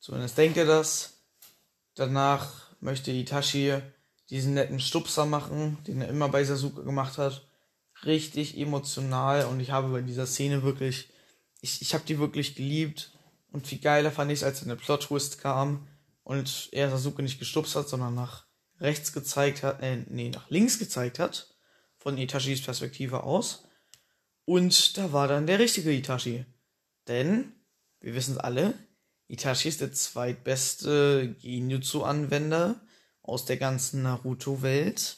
Zumindest 0.00 0.36
denkt 0.36 0.56
er 0.56 0.66
das. 0.66 1.20
Danach 1.94 2.72
möchte 2.80 3.12
Itachi 3.12 3.80
diesen 4.28 4.54
netten 4.54 4.80
Stupser 4.80 5.24
machen, 5.24 5.78
den 5.86 6.02
er 6.02 6.08
immer 6.08 6.28
bei 6.28 6.42
Sasuke 6.42 6.82
gemacht 6.82 7.16
hat 7.16 7.46
richtig 8.04 8.58
emotional 8.58 9.44
und 9.46 9.60
ich 9.60 9.70
habe 9.70 9.88
bei 9.88 10.00
dieser 10.00 10.26
Szene 10.26 10.62
wirklich, 10.62 11.10
ich, 11.60 11.82
ich 11.82 11.94
habe 11.94 12.04
die 12.06 12.18
wirklich 12.18 12.54
geliebt 12.54 13.12
und 13.52 13.66
viel 13.66 13.78
geiler 13.78 14.10
fand 14.10 14.30
ich 14.30 14.40
es, 14.40 14.44
als 14.44 14.62
eine 14.62 14.76
Plot-Twist 14.76 15.40
kam 15.40 15.88
und 16.22 16.68
er 16.72 16.90
Sasuke 16.90 17.22
nicht 17.22 17.38
gestupst 17.38 17.74
hat, 17.76 17.88
sondern 17.88 18.14
nach 18.14 18.46
rechts 18.78 19.12
gezeigt 19.12 19.62
hat, 19.62 19.82
äh, 19.82 20.04
nee, 20.08 20.30
nach 20.30 20.48
links 20.50 20.78
gezeigt 20.78 21.18
hat, 21.18 21.54
von 21.98 22.16
Itachis 22.16 22.62
Perspektive 22.62 23.24
aus. 23.24 23.64
Und 24.44 24.96
da 24.96 25.12
war 25.12 25.28
dann 25.28 25.46
der 25.46 25.58
richtige 25.58 25.92
Itachi. 25.92 26.46
Denn, 27.08 27.52
wir 28.00 28.14
wissen 28.14 28.34
es 28.36 28.38
alle, 28.38 28.74
Itachi 29.28 29.68
ist 29.68 29.80
der 29.80 29.92
zweitbeste 29.92 31.36
Genjutsu-Anwender 31.40 32.80
aus 33.22 33.44
der 33.44 33.58
ganzen 33.58 34.02
Naruto-Welt. 34.02 35.16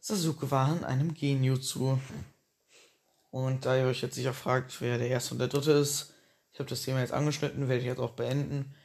Sasuke 0.00 0.50
war 0.50 0.76
in 0.76 0.84
einem 0.84 1.14
Genjutsu. 1.14 1.98
Und 3.30 3.66
da 3.66 3.76
ihr 3.76 3.86
euch 3.86 4.02
jetzt 4.02 4.14
sicher 4.14 4.34
fragt, 4.34 4.80
wer 4.80 4.98
der 4.98 5.08
erste 5.08 5.34
und 5.34 5.38
der 5.38 5.48
dritte 5.48 5.72
ist, 5.72 6.13
ich 6.54 6.60
habe 6.60 6.70
das 6.70 6.82
Thema 6.82 7.00
jetzt 7.00 7.12
angeschnitten, 7.12 7.68
werde 7.68 7.80
ich 7.80 7.86
jetzt 7.86 7.98
auch 7.98 8.12
beenden. 8.12 8.76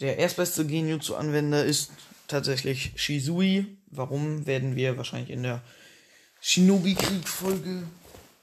Der 0.00 0.18
erstbeste 0.18 0.66
Genjutsu-Anwender 0.66 1.64
ist 1.64 1.92
tatsächlich 2.26 2.92
Shizui. 2.96 3.78
Warum 3.86 4.44
werden 4.46 4.74
wir 4.74 4.96
wahrscheinlich 4.96 5.30
in 5.30 5.44
der 5.44 5.62
Shinobi-Krieg-Folge 6.40 7.84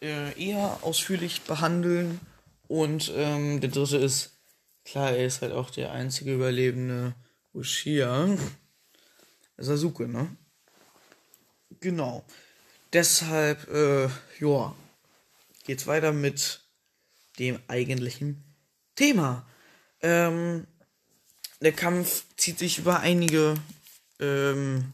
äh, 0.01 0.41
eher 0.41 0.79
ausführlich 0.82 1.41
behandeln. 1.41 2.22
Und 2.70 3.12
ähm, 3.15 3.60
der 3.60 3.70
dritte 3.70 3.98
ist, 3.98 4.38
klar, 4.86 5.12
er 5.12 5.25
ist 5.25 5.41
halt 5.41 5.51
auch 5.51 5.70
der 5.70 5.91
einzige 5.91 6.34
überlebende 6.34 7.15
Uchiha. 7.53 8.38
Sasuke, 9.58 10.08
ne? 10.08 10.36
Genau. 11.82 12.24
Deshalb, 12.93 13.67
äh, 13.70 14.08
ja, 14.39 14.74
geht's 15.65 15.86
weiter 15.86 16.13
mit 16.13 16.62
dem 17.39 17.60
eigentlichen 17.67 18.52
Thema. 18.96 19.46
Ähm, 20.02 20.68
der 21.62 21.72
Kampf 21.72 22.26
zieht 22.38 22.60
sich 22.60 22.80
über 22.80 23.00
einige, 23.00 23.56
ähm, 24.20 24.92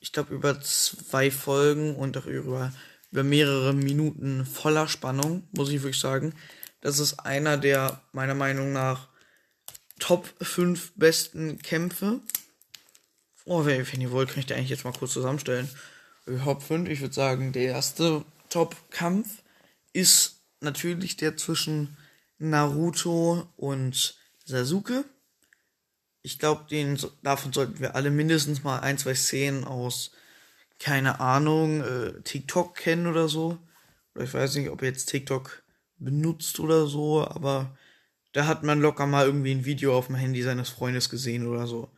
ich 0.00 0.12
glaube 0.12 0.34
über 0.34 0.60
zwei 0.60 1.30
Folgen 1.30 1.96
und 1.96 2.16
auch 2.16 2.26
über, 2.26 2.72
über 3.10 3.24
mehrere 3.24 3.72
Minuten 3.72 4.44
voller 4.44 4.86
Spannung, 4.88 5.48
muss 5.52 5.70
ich 5.70 5.82
wirklich 5.82 6.00
sagen. 6.00 6.34
Das 6.80 6.98
ist 6.98 7.20
einer 7.20 7.56
der 7.56 8.02
meiner 8.12 8.34
Meinung 8.34 8.72
nach 8.72 9.08
Top 9.98 10.28
5 10.40 10.92
besten 10.96 11.58
Kämpfe. 11.58 12.20
Oh, 13.44 13.64
wenn 13.64 14.00
ihr 14.00 14.10
wollt, 14.10 14.30
kann 14.30 14.40
ich 14.40 14.46
da 14.46 14.54
eigentlich 14.54 14.70
jetzt 14.70 14.84
mal 14.84 14.92
kurz 14.92 15.12
zusammenstellen. 15.12 15.68
Top 16.44 16.62
5, 16.62 16.88
ich 16.88 17.00
würde 17.00 17.14
sagen, 17.14 17.52
der 17.52 17.64
erste 17.64 18.24
Top-Kampf 18.48 19.42
ist 19.92 20.40
natürlich 20.60 21.16
der 21.16 21.36
zwischen 21.36 21.96
Naruto 22.42 23.46
und 23.56 24.16
Sasuke. 24.44 25.04
Ich 26.22 26.40
glaube, 26.40 26.66
davon 27.22 27.52
sollten 27.52 27.78
wir 27.78 27.94
alle 27.94 28.10
mindestens 28.10 28.64
mal 28.64 28.80
ein, 28.80 28.98
zwei 28.98 29.14
Szenen 29.14 29.64
aus, 29.64 30.10
keine 30.80 31.20
Ahnung, 31.20 31.82
äh, 31.82 32.20
TikTok 32.22 32.74
kennen 32.74 33.06
oder 33.06 33.28
so. 33.28 33.58
Oder 34.14 34.24
ich 34.24 34.34
weiß 34.34 34.56
nicht, 34.56 34.70
ob 34.70 34.82
ihr 34.82 34.88
jetzt 34.88 35.06
TikTok 35.06 35.62
benutzt 35.98 36.58
oder 36.58 36.86
so, 36.86 37.24
aber 37.24 37.76
da 38.32 38.46
hat 38.46 38.64
man 38.64 38.80
locker 38.80 39.06
mal 39.06 39.26
irgendwie 39.26 39.52
ein 39.52 39.64
Video 39.64 39.96
auf 39.96 40.08
dem 40.08 40.16
Handy 40.16 40.42
seines 40.42 40.68
Freundes 40.68 41.10
gesehen 41.10 41.46
oder 41.46 41.68
so. 41.68 41.90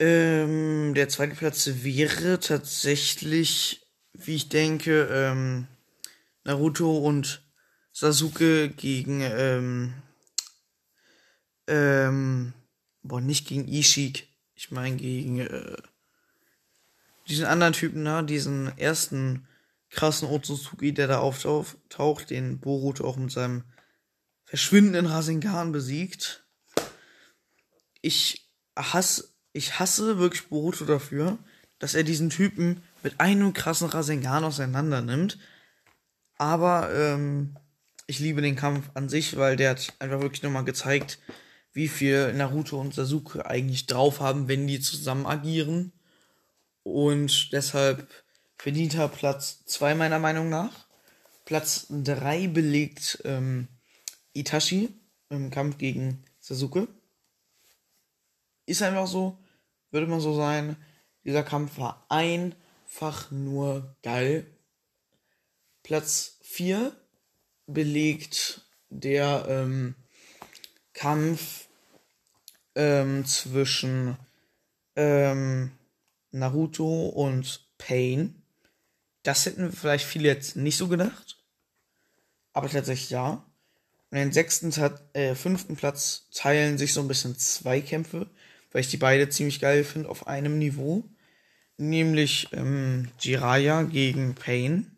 Ähm, 0.00 0.94
der 0.94 1.08
zweite 1.08 1.36
Platz 1.36 1.70
wäre 1.84 2.40
tatsächlich, 2.40 3.86
wie 4.14 4.34
ich 4.34 4.48
denke, 4.48 5.08
ähm, 5.12 5.68
Naruto 6.42 6.98
und 6.98 7.42
Sasuke 7.92 8.70
gegen, 8.70 9.20
ähm, 9.20 9.94
ähm, 11.66 12.52
boah, 13.02 13.20
nicht 13.20 13.46
gegen 13.46 13.68
Ishik. 13.68 14.28
Ich 14.54 14.70
meine 14.70 14.96
gegen, 14.96 15.40
äh, 15.40 15.76
diesen 17.28 17.44
anderen 17.44 17.72
Typen 17.72 18.04
da, 18.04 18.22
diesen 18.22 18.76
ersten 18.78 19.46
krassen 19.90 20.28
Otsutsuki, 20.28 20.92
der 20.92 21.06
da 21.06 21.18
auftaucht, 21.18 22.30
den 22.30 22.58
Boruto 22.58 23.06
auch 23.06 23.16
mit 23.16 23.30
seinem 23.30 23.62
verschwindenden 24.44 25.06
Rasengan 25.06 25.72
besiegt. 25.72 26.44
Ich 28.00 28.50
hasse, 28.76 29.28
ich 29.52 29.78
hasse 29.78 30.18
wirklich 30.18 30.48
Boruto 30.48 30.84
dafür, 30.84 31.38
dass 31.78 31.94
er 31.94 32.04
diesen 32.04 32.30
Typen 32.30 32.82
mit 33.02 33.20
einem 33.20 33.52
krassen 33.52 33.88
Rasengan 33.88 34.44
auseinander 34.44 35.02
nimmt. 35.02 35.38
Aber 36.38 36.92
ähm, 36.94 37.56
ich 38.12 38.18
liebe 38.18 38.42
den 38.42 38.56
Kampf 38.56 38.90
an 38.92 39.08
sich, 39.08 39.38
weil 39.38 39.56
der 39.56 39.70
hat 39.70 39.94
einfach 39.98 40.20
wirklich 40.20 40.42
nochmal 40.42 40.66
gezeigt, 40.66 41.18
wie 41.72 41.88
viel 41.88 42.34
Naruto 42.34 42.78
und 42.78 42.94
Sasuke 42.94 43.46
eigentlich 43.46 43.86
drauf 43.86 44.20
haben, 44.20 44.48
wenn 44.48 44.66
die 44.66 44.80
zusammen 44.80 45.24
agieren. 45.24 45.92
Und 46.82 47.54
deshalb 47.54 48.06
verdient 48.58 48.96
er 48.96 49.08
Platz 49.08 49.64
2 49.64 49.94
meiner 49.94 50.18
Meinung 50.18 50.50
nach. 50.50 50.86
Platz 51.46 51.86
3 51.88 52.48
belegt 52.48 53.22
ähm, 53.24 53.68
Itachi 54.34 54.90
im 55.30 55.50
Kampf 55.50 55.78
gegen 55.78 56.22
Sasuke. 56.38 56.88
Ist 58.66 58.82
einfach 58.82 59.06
so, 59.06 59.38
würde 59.90 60.06
man 60.06 60.20
so 60.20 60.34
sein. 60.34 60.76
Dieser 61.24 61.44
Kampf 61.44 61.78
war 61.78 62.04
einfach 62.10 63.30
nur 63.30 63.96
geil. 64.02 64.46
Platz 65.82 66.36
4 66.42 66.94
belegt 67.72 68.62
der 68.90 69.46
ähm, 69.48 69.94
Kampf 70.92 71.66
ähm, 72.74 73.24
zwischen 73.24 74.16
ähm, 74.96 75.72
Naruto 76.30 77.06
und 77.08 77.66
Pain. 77.78 78.42
Das 79.22 79.46
hätten 79.46 79.72
vielleicht 79.72 80.04
viele 80.04 80.28
jetzt 80.28 80.56
nicht 80.56 80.76
so 80.76 80.88
gedacht. 80.88 81.38
Aber 82.52 82.68
tatsächlich 82.68 83.10
ja. 83.10 83.44
Und 84.10 84.18
den 84.18 84.32
sechsten, 84.32 84.72
äh, 85.14 85.34
fünften 85.34 85.76
Platz 85.76 86.28
teilen 86.34 86.76
sich 86.76 86.92
so 86.92 87.00
ein 87.00 87.08
bisschen 87.08 87.38
zwei 87.38 87.80
Kämpfe, 87.80 88.28
weil 88.70 88.82
ich 88.82 88.88
die 88.88 88.98
beide 88.98 89.28
ziemlich 89.30 89.60
geil 89.60 89.84
finde 89.84 90.08
auf 90.08 90.26
einem 90.26 90.58
Niveau. 90.58 91.04
Nämlich 91.78 92.48
ähm, 92.52 93.08
Jiraiya 93.18 93.84
gegen 93.84 94.34
Pain. 94.34 94.91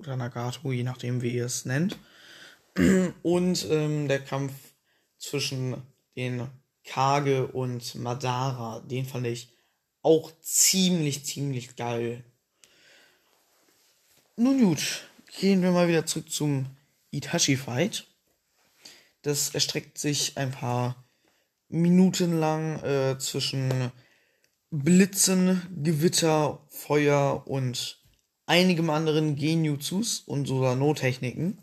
Oder 0.00 0.16
Nagato, 0.16 0.72
je 0.72 0.82
nachdem 0.82 1.20
wie 1.20 1.34
ihr 1.34 1.44
es 1.44 1.66
nennt. 1.66 1.98
Und 3.22 3.66
ähm, 3.70 4.08
der 4.08 4.20
Kampf 4.20 4.52
zwischen 5.18 5.76
den 6.16 6.48
Kage 6.84 7.46
und 7.46 7.94
Madara, 7.96 8.80
den 8.80 9.04
fand 9.04 9.26
ich 9.26 9.52
auch 10.02 10.32
ziemlich, 10.40 11.24
ziemlich 11.26 11.76
geil. 11.76 12.24
Nun 14.36 14.64
gut, 14.64 15.04
gehen 15.38 15.62
wir 15.62 15.70
mal 15.70 15.88
wieder 15.88 16.06
zurück 16.06 16.30
zum 16.30 16.66
Itachi-Fight. 17.10 18.06
Das 19.22 19.50
erstreckt 19.50 19.98
sich 19.98 20.38
ein 20.38 20.50
paar 20.50 21.04
Minuten 21.68 22.40
lang 22.40 22.82
äh, 22.82 23.18
zwischen 23.18 23.92
Blitzen, 24.70 25.62
Gewitter, 25.82 26.64
Feuer 26.70 27.46
und 27.46 27.99
einigem 28.50 28.90
anderen 28.90 29.36
Genjutsus 29.36 30.24
und 30.26 30.46
Susano-Techniken. 30.46 31.56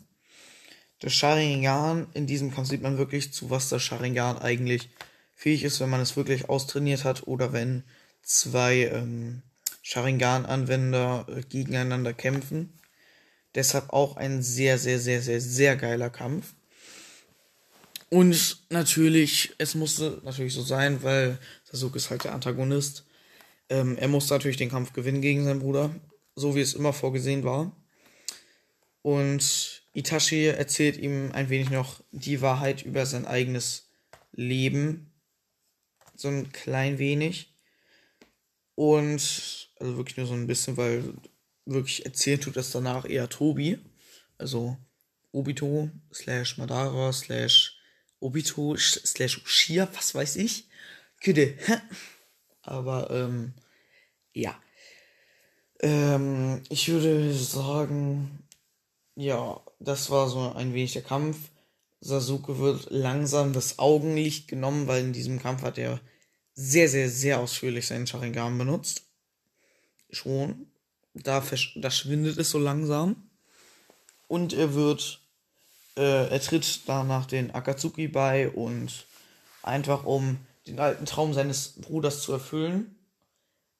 Das 1.00 1.12
Sharingan, 1.12 2.06
in 2.14 2.26
diesem 2.26 2.50
Kampf 2.52 2.70
sieht 2.70 2.80
man 2.80 2.96
wirklich, 2.96 3.30
zu 3.30 3.50
was 3.50 3.68
das 3.68 3.82
Sharingan 3.82 4.38
eigentlich 4.38 4.88
fähig 5.34 5.64
ist, 5.64 5.80
wenn 5.80 5.90
man 5.90 6.00
es 6.00 6.16
wirklich 6.16 6.48
austrainiert 6.48 7.04
hat 7.04 7.26
oder 7.26 7.52
wenn 7.52 7.84
zwei 8.22 8.86
ähm, 8.86 9.42
Sharingan-Anwender 9.82 11.26
äh, 11.28 11.42
gegeneinander 11.42 12.14
kämpfen. 12.14 12.72
Deshalb 13.54 13.90
auch 13.90 14.16
ein 14.16 14.42
sehr, 14.42 14.78
sehr, 14.78 14.98
sehr, 14.98 15.20
sehr, 15.20 15.42
sehr 15.42 15.76
geiler 15.76 16.08
Kampf. 16.08 16.54
Und 18.08 18.62
natürlich, 18.70 19.54
es 19.58 19.74
musste 19.74 20.22
natürlich 20.24 20.54
so 20.54 20.62
sein, 20.62 21.02
weil 21.02 21.38
Sasuke 21.64 21.98
ist 21.98 22.08
halt 22.08 22.24
der 22.24 22.32
Antagonist. 22.32 23.04
Ähm, 23.68 23.98
er 23.98 24.08
musste 24.08 24.32
natürlich 24.32 24.56
den 24.56 24.70
Kampf 24.70 24.94
gewinnen 24.94 25.20
gegen 25.20 25.44
seinen 25.44 25.60
Bruder, 25.60 25.94
so 26.38 26.54
wie 26.54 26.60
es 26.60 26.74
immer 26.74 26.92
vorgesehen 26.92 27.44
war. 27.44 27.76
Und 29.02 29.82
Itachi 29.92 30.46
erzählt 30.46 30.96
ihm 30.96 31.32
ein 31.32 31.48
wenig 31.50 31.70
noch 31.70 32.00
die 32.12 32.40
Wahrheit 32.40 32.82
über 32.82 33.06
sein 33.06 33.26
eigenes 33.26 33.90
Leben. 34.32 35.12
So 36.14 36.28
ein 36.28 36.52
klein 36.52 36.98
wenig. 36.98 37.54
Und, 38.74 39.70
also 39.80 39.96
wirklich 39.96 40.16
nur 40.16 40.26
so 40.26 40.34
ein 40.34 40.46
bisschen, 40.46 40.76
weil 40.76 41.14
wirklich 41.64 42.06
erzählt 42.06 42.44
tut 42.44 42.56
das 42.56 42.70
danach 42.70 43.04
eher 43.04 43.28
Tobi. 43.28 43.78
Also 44.36 44.76
Obito 45.32 45.90
slash 46.12 46.58
Madara 46.58 47.12
slash 47.12 47.76
Obito 48.20 48.76
slash 48.76 49.42
Ushia, 49.44 49.88
was 49.94 50.14
weiß 50.14 50.36
ich. 50.36 50.68
Küde. 51.20 51.58
Aber, 52.62 53.10
ähm, 53.10 53.54
ja. 54.32 54.60
Ähm, 55.80 56.62
ich 56.68 56.88
würde 56.88 57.32
sagen, 57.34 58.44
ja, 59.14 59.60
das 59.80 60.10
war 60.10 60.28
so 60.28 60.52
ein 60.52 60.74
wenig 60.74 60.92
der 60.92 61.02
Kampf. 61.02 61.36
Sasuke 62.00 62.58
wird 62.58 62.90
langsam 62.90 63.52
das 63.52 63.78
Augenlicht 63.78 64.48
genommen, 64.48 64.86
weil 64.86 65.04
in 65.04 65.12
diesem 65.12 65.40
Kampf 65.40 65.62
hat 65.62 65.78
er 65.78 66.00
sehr, 66.54 66.88
sehr, 66.88 67.08
sehr 67.08 67.40
ausführlich 67.40 67.86
seinen 67.86 68.06
Sharingan 68.06 68.58
benutzt. 68.58 69.02
Schon. 70.10 70.66
Da, 71.14 71.42
da 71.76 71.90
schwindet 71.90 72.38
es 72.38 72.50
so 72.50 72.58
langsam. 72.58 73.28
Und 74.28 74.52
er 74.52 74.74
wird 74.74 75.20
äh, 75.98 76.28
er 76.28 76.40
tritt 76.40 76.82
danach 76.86 77.26
den 77.26 77.50
Akatsuki 77.50 78.06
bei 78.06 78.48
und 78.50 79.06
einfach 79.62 80.04
um 80.04 80.38
den 80.66 80.78
alten 80.78 81.06
Traum 81.06 81.34
seines 81.34 81.80
Bruders 81.80 82.22
zu 82.22 82.32
erfüllen. 82.32 82.94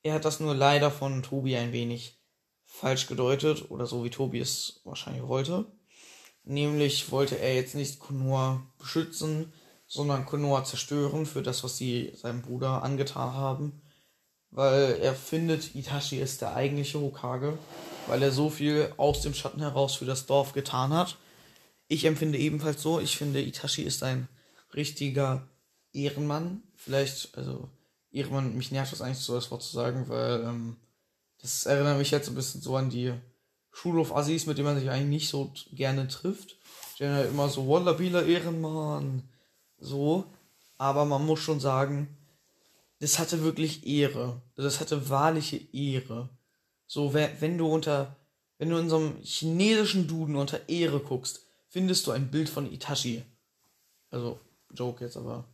Er 0.03 0.15
hat 0.15 0.25
das 0.25 0.41
nur 0.41 0.55
leider 0.55 0.91
von 0.91 1.23
Tobi 1.23 1.57
ein 1.57 1.73
wenig 1.73 2.19
falsch 2.65 3.07
gedeutet 3.07 3.71
oder 3.71 3.87
so 3.87 4.05
wie 4.05 4.11
Tobi 4.11 4.41
es 4.41 4.81
wahrscheinlich 4.85 5.27
wollte. 5.27 5.67
Nämlich 6.45 7.11
wollte 7.11 7.39
er 7.39 7.55
jetzt 7.55 7.75
nicht 7.75 7.99
Konoha 7.99 8.63
beschützen, 8.79 9.53
sondern 9.87 10.27
Konoha 10.27 10.65
zerstören 10.65 11.27
für 11.27 11.43
das, 11.43 11.65
was 11.65 11.77
sie 11.77 12.13
seinem 12.15 12.43
Bruder 12.43 12.83
angetan 12.83 13.35
haben. 13.35 13.83
Weil 14.51 14.99
er 15.03 15.15
findet, 15.15 15.75
Itachi 15.75 16.21
ist 16.21 16.41
der 16.41 16.55
eigentliche 16.55 17.01
Hokage, 17.01 17.59
weil 18.07 18.23
er 18.23 18.33
so 18.33 18.49
viel 18.49 18.93
aus 18.97 19.21
dem 19.21 19.35
Schatten 19.35 19.61
heraus 19.61 19.97
für 19.97 20.07
das 20.07 20.27
Dorf 20.27 20.53
getan 20.53 20.93
hat 20.93 21.19
ich 21.89 22.05
empfinde 22.05 22.39
ebenfalls 22.39 22.83
so. 22.83 23.01
Ich 23.01 23.17
finde, 23.17 23.41
Itachi 23.41 23.83
ist 23.83 24.03
ein 24.03 24.29
richtiger 24.75 25.49
Ehrenmann. 25.93 26.63
Vielleicht, 26.77 27.37
also, 27.37 27.69
Ehre, 28.11 28.31
man, 28.31 28.57
mich 28.57 28.71
nervt 28.71 28.93
das 28.93 29.03
eigentlich 29.03 29.19
so, 29.19 29.35
das 29.35 29.51
Wort 29.51 29.63
zu 29.63 29.73
sagen, 29.73 30.09
weil 30.09 30.43
ähm, 30.43 30.77
das 31.41 31.67
erinnert 31.67 31.99
mich 31.99 32.11
jetzt 32.11 32.29
ein 32.29 32.35
bisschen 32.35 32.61
so 32.61 32.77
an 32.77 32.91
die 32.91 33.13
Schulhof-Assis, 33.73 34.47
mit 34.47 34.59
denen 34.59 34.69
man 34.69 34.79
sich 34.79 34.91
eigentlich 34.91 35.23
nicht 35.23 35.29
so 35.29 35.53
gerne 35.73 36.09
trifft. 36.09 36.57
Die 36.99 37.05
haben 37.05 37.13
ja 37.13 37.25
immer 37.25 37.49
so 37.49 37.69
Wallabila 37.69 38.23
Ehrenmann, 38.23 39.29
so. 39.79 40.25
Aber 40.79 41.05
man 41.05 41.25
muss 41.27 41.41
schon 41.41 41.61
sagen, 41.61 42.17
das 43.01 43.19
hatte 43.19 43.43
wirklich 43.43 43.87
Ehre. 43.87 44.43
Das 44.57 44.81
hatte 44.81 45.09
wahrliche 45.09 45.57
Ehre. 45.73 46.29
So, 46.87 47.15
wenn 47.15 47.59
du 47.59 47.73
unter, 47.73 48.17
wenn 48.59 48.71
du 48.71 48.79
in 48.79 48.89
so 48.89 48.97
einem 48.97 49.23
chinesischen 49.23 50.09
Duden 50.09 50.37
unter 50.37 50.69
Ehre 50.69 51.01
guckst, 51.01 51.47
findest 51.69 52.07
du 52.07 52.13
ein 52.13 52.31
Bild 52.31 52.49
von 52.49 52.71
Itachi. 52.73 53.23
Also, 54.11 54.41
Joke 54.73 55.05
jetzt, 55.05 55.17
aber 55.17 55.45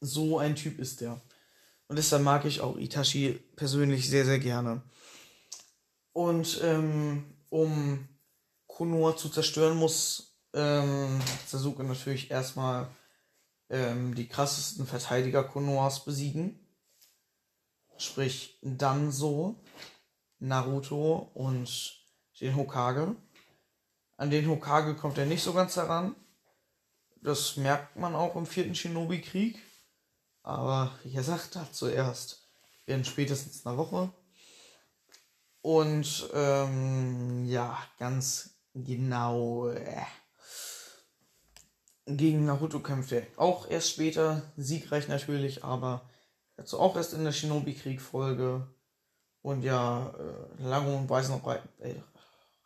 so 0.00 0.38
ein 0.38 0.56
Typ 0.56 0.78
ist 0.78 1.00
der. 1.00 1.20
Und 1.90 1.96
deshalb 1.96 2.22
mag 2.22 2.44
ich 2.44 2.60
auch 2.60 2.76
Itachi 2.76 3.40
persönlich 3.56 4.08
sehr, 4.08 4.24
sehr 4.24 4.38
gerne. 4.38 4.80
Und 6.12 6.60
ähm, 6.62 7.24
um 7.48 8.08
Konoha 8.68 9.16
zu 9.16 9.28
zerstören, 9.28 9.76
muss 9.76 10.36
ähm, 10.54 11.20
Sasuke 11.48 11.82
natürlich 11.82 12.30
erstmal 12.30 12.86
ähm, 13.70 14.14
die 14.14 14.28
krassesten 14.28 14.86
Verteidiger 14.86 15.42
Konohas 15.42 16.04
besiegen. 16.04 16.60
Sprich 17.98 18.60
Danzo, 18.62 19.56
Naruto 20.38 21.32
und 21.34 22.04
den 22.40 22.54
Hokage. 22.54 23.16
An 24.16 24.30
den 24.30 24.46
Hokage 24.46 24.94
kommt 24.94 25.18
er 25.18 25.26
nicht 25.26 25.42
so 25.42 25.52
ganz 25.54 25.74
heran. 25.74 26.14
Das 27.20 27.56
merkt 27.56 27.96
man 27.96 28.14
auch 28.14 28.36
im 28.36 28.46
vierten 28.46 28.76
Shinobi-Krieg. 28.76 29.60
Aber 30.50 30.90
wie 31.04 31.12
gesagt, 31.12 31.54
dazu 31.54 31.86
erst 31.86 32.48
in 32.86 33.04
spätestens 33.04 33.64
einer 33.64 33.76
Woche. 33.76 34.12
Und 35.62 36.28
ähm, 36.34 37.44
ja, 37.44 37.78
ganz 38.00 38.56
genau. 38.74 39.68
Äh, 39.68 40.02
gegen 42.06 42.46
Naruto 42.46 42.80
kämpft 42.80 43.12
er 43.12 43.22
auch 43.36 43.70
erst 43.70 43.90
später, 43.90 44.42
siegreich 44.56 45.06
natürlich, 45.06 45.62
aber 45.62 46.10
dazu 46.56 46.80
auch 46.80 46.96
erst 46.96 47.12
in 47.12 47.22
der 47.22 47.32
Shinobi-Krieg-Folge. 47.32 48.66
Und 49.42 49.62
ja, 49.62 50.12
äh, 50.18 50.62
lange 50.64 50.96
und 50.96 51.08
weißen 51.08 51.40
bei, 51.42 51.62
äh, 51.78 51.94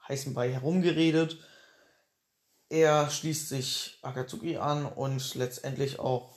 heißen 0.08 0.32
bei 0.32 0.50
herumgeredet. 0.50 1.38
Er 2.70 3.10
schließt 3.10 3.50
sich 3.50 3.98
Akatsuki 4.00 4.56
an 4.56 4.86
und 4.86 5.34
letztendlich 5.34 5.98
auch 5.98 6.33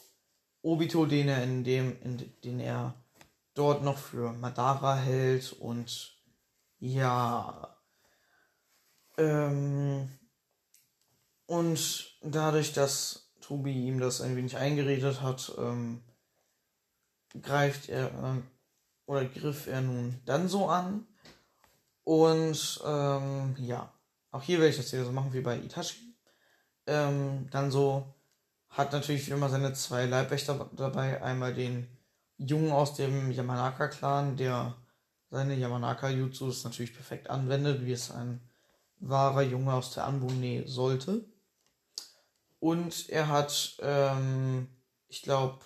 Obito, 0.67 1.05
den 1.05 1.29
er 1.29 1.43
in 1.43 1.63
dem, 1.63 1.95
in 2.01 2.17
den 2.43 2.59
er 2.59 2.93
dort 3.53 3.83
noch 3.83 3.97
für 3.97 4.33
Madara 4.33 4.97
hält 4.97 5.53
und 5.53 6.17
ja, 6.79 7.77
ähm, 9.17 10.09
und 11.45 12.19
dadurch, 12.21 12.73
dass 12.73 13.31
Tobi 13.39 13.87
ihm 13.87 14.01
das 14.01 14.19
ein 14.19 14.35
wenig 14.35 14.57
eingeredet 14.57 15.21
hat, 15.21 15.53
ähm, 15.57 16.03
greift 17.41 17.87
er 17.87 18.07
äh, 18.07 18.41
oder 19.05 19.23
griff 19.23 19.67
er 19.67 19.79
nun 19.79 20.19
dann 20.25 20.49
so 20.49 20.67
an. 20.67 21.07
Und 22.03 22.81
ähm, 22.85 23.55
ja, 23.57 23.93
auch 24.31 24.43
hier 24.43 24.57
werde 24.57 24.71
ich 24.71 24.77
das 24.77 24.91
wieder 24.91 25.05
so 25.05 25.13
machen 25.13 25.31
wie 25.31 25.41
bei 25.41 25.57
Itachi. 25.57 26.13
Ähm, 26.87 27.47
dann 27.51 27.71
so 27.71 28.16
hat 28.77 28.93
natürlich 28.93 29.29
immer 29.29 29.49
seine 29.49 29.73
zwei 29.73 30.05
Leibwächter 30.05 30.69
dabei. 30.75 31.21
Einmal 31.23 31.53
den 31.53 31.87
Jungen 32.37 32.71
aus 32.71 32.93
dem 32.93 33.31
Yamanaka-Clan, 33.31 34.37
der 34.37 34.75
seine 35.31 35.55
Yamanaka-Jutsus 35.55 36.63
natürlich 36.63 36.93
perfekt 36.93 37.29
anwendet, 37.29 37.83
wie 37.83 37.91
es 37.91 38.11
ein 38.11 38.39
wahrer 38.99 39.41
Junge 39.41 39.73
aus 39.73 39.93
der 39.95 40.05
Anbune 40.05 40.67
sollte. 40.67 41.25
Und 42.59 43.09
er 43.09 43.27
hat, 43.27 43.77
ähm, 43.81 44.67
ich 45.07 45.23
glaube, 45.23 45.59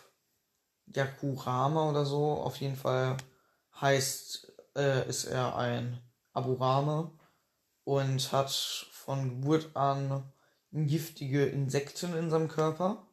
Yakurama 0.88 1.89
oder 1.89 2.06
so. 2.06 2.34
Auf 2.34 2.58
jeden 2.58 2.76
Fall 2.78 3.17
heißt, 3.80 4.54
äh, 4.76 5.08
ist 5.10 5.26
er 5.26 5.58
ein 5.58 6.00
Aburame 6.32 7.12
und 7.84 8.32
hat 8.32 8.52
von 8.52 9.30
Geburt 9.30 9.76
an 9.76 10.32
giftige 10.71 11.45
Insekten 11.45 12.15
in 12.15 12.29
seinem 12.29 12.47
Körper, 12.47 13.07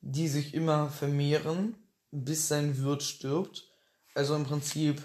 die 0.00 0.28
sich 0.28 0.54
immer 0.54 0.90
vermehren, 0.90 1.76
bis 2.10 2.48
sein 2.48 2.78
Wirt 2.78 3.02
stirbt. 3.02 3.68
Also 4.14 4.36
im 4.36 4.44
Prinzip, 4.44 5.02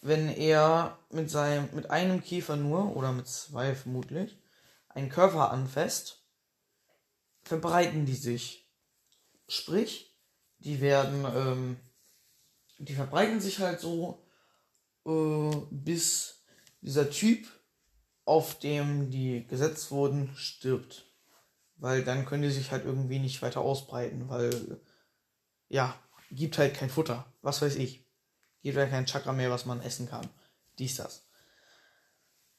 wenn 0.00 0.28
er 0.28 0.98
mit 1.10 1.30
seinem, 1.30 1.68
mit 1.74 1.90
einem 1.90 2.22
Käfer 2.22 2.56
nur, 2.56 2.96
oder 2.96 3.12
mit 3.12 3.26
zwei 3.26 3.74
vermutlich, 3.74 4.38
einen 4.88 5.08
Körper 5.08 5.50
anfasst, 5.50 6.24
verbreiten 7.42 8.06
die 8.06 8.14
sich. 8.14 8.68
Sprich, 9.48 10.16
die 10.58 10.80
werden, 10.80 11.24
ähm, 11.34 11.80
die 12.78 12.94
verbreiten 12.94 13.40
sich 13.40 13.60
halt 13.60 13.80
so, 13.80 14.26
äh, 15.06 15.50
bis 15.70 16.44
dieser 16.80 17.10
Typ, 17.10 17.46
auf 18.26 18.58
dem 18.58 19.08
die 19.10 19.46
gesetzt 19.46 19.90
wurden, 19.90 20.30
stirbt. 20.36 21.06
Weil 21.76 22.04
dann 22.04 22.26
können 22.26 22.42
die 22.42 22.50
sich 22.50 22.72
halt 22.72 22.84
irgendwie 22.84 23.18
nicht 23.18 23.40
weiter 23.40 23.60
ausbreiten, 23.60 24.28
weil, 24.28 24.80
ja, 25.68 25.98
gibt 26.30 26.58
halt 26.58 26.74
kein 26.74 26.90
Futter. 26.90 27.32
Was 27.40 27.62
weiß 27.62 27.76
ich. 27.76 28.04
Gibt 28.62 28.76
halt 28.76 28.90
kein 28.90 29.06
Chakra 29.06 29.32
mehr, 29.32 29.50
was 29.50 29.64
man 29.64 29.80
essen 29.80 30.08
kann. 30.08 30.28
Dies, 30.78 30.96
das. 30.96 31.26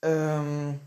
Ähm, 0.02 0.80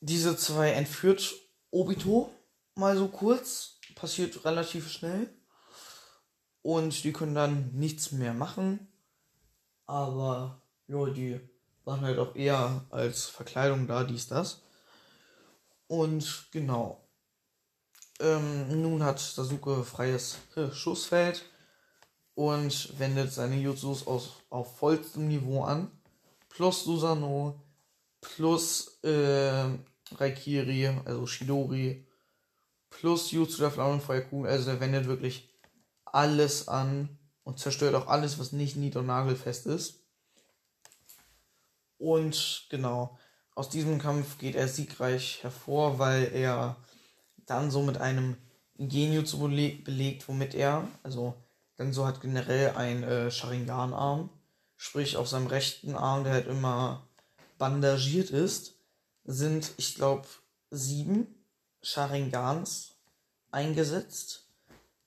diese 0.00 0.36
zwei 0.36 0.72
entführt 0.72 1.32
Obito 1.70 2.30
mal 2.74 2.96
so 2.96 3.08
kurz. 3.08 3.78
Passiert 3.94 4.44
relativ 4.44 4.90
schnell. 4.90 5.30
Und 6.62 7.04
die 7.04 7.12
können 7.12 7.34
dann 7.34 7.70
nichts 7.74 8.10
mehr 8.10 8.34
machen. 8.34 8.88
Aber, 9.86 10.62
ja, 10.88 11.06
die 11.06 11.40
waren 11.86 12.02
halt 12.02 12.18
auch 12.18 12.34
eher 12.34 12.84
als 12.90 13.26
Verkleidung 13.26 13.86
da, 13.86 14.04
dies, 14.04 14.26
das. 14.26 14.60
Und 15.86 16.48
genau. 16.50 17.08
Ähm, 18.18 18.82
nun 18.82 19.04
hat 19.04 19.20
Sasuke 19.20 19.84
freies 19.84 20.38
äh, 20.56 20.70
Schussfeld 20.72 21.44
und 22.34 22.98
wendet 22.98 23.32
seine 23.32 23.56
Jutsus 23.56 24.06
aus, 24.06 24.42
auf 24.50 24.76
vollstem 24.78 25.28
Niveau 25.28 25.62
an. 25.62 25.90
Plus 26.48 26.84
Susano, 26.84 27.62
plus 28.20 28.98
äh, 29.04 29.68
Raikiri, 30.12 30.88
also 31.04 31.26
Shidori, 31.26 32.06
plus 32.90 33.30
Jutsu 33.30 33.60
der 33.60 33.70
Flammenfeuerkugel. 33.70 34.50
Also 34.50 34.70
er 34.70 34.80
wendet 34.80 35.06
wirklich 35.06 35.50
alles 36.04 36.66
an 36.66 37.18
und 37.44 37.60
zerstört 37.60 37.94
auch 37.94 38.08
alles, 38.08 38.38
was 38.40 38.52
nicht 38.52 38.76
nied- 38.76 38.96
und 38.96 39.06
nagelfest 39.06 39.66
ist. 39.66 40.05
Und 41.98 42.66
genau, 42.70 43.18
aus 43.54 43.68
diesem 43.68 43.98
Kampf 43.98 44.38
geht 44.38 44.54
er 44.54 44.68
siegreich 44.68 45.42
hervor, 45.42 45.98
weil 45.98 46.30
er 46.32 46.76
dann 47.46 47.70
so 47.70 47.82
mit 47.82 47.98
einem 47.98 48.36
Genjutsu 48.78 49.38
belegt, 49.38 50.28
womit 50.28 50.54
er, 50.54 50.86
also 51.02 51.34
dann 51.76 51.92
so 51.92 52.06
hat 52.06 52.20
generell 52.20 52.70
ein 52.76 53.02
äh, 53.02 53.30
Sharingan-Arm, 53.30 54.30
sprich 54.76 55.16
auf 55.16 55.28
seinem 55.28 55.46
rechten 55.46 55.94
Arm, 55.94 56.24
der 56.24 56.34
halt 56.34 56.46
immer 56.46 57.08
bandagiert 57.58 58.30
ist, 58.30 58.74
sind, 59.24 59.72
ich 59.76 59.94
glaube, 59.94 60.26
sieben 60.70 61.26
Sharingans 61.82 62.96
eingesetzt, 63.50 64.48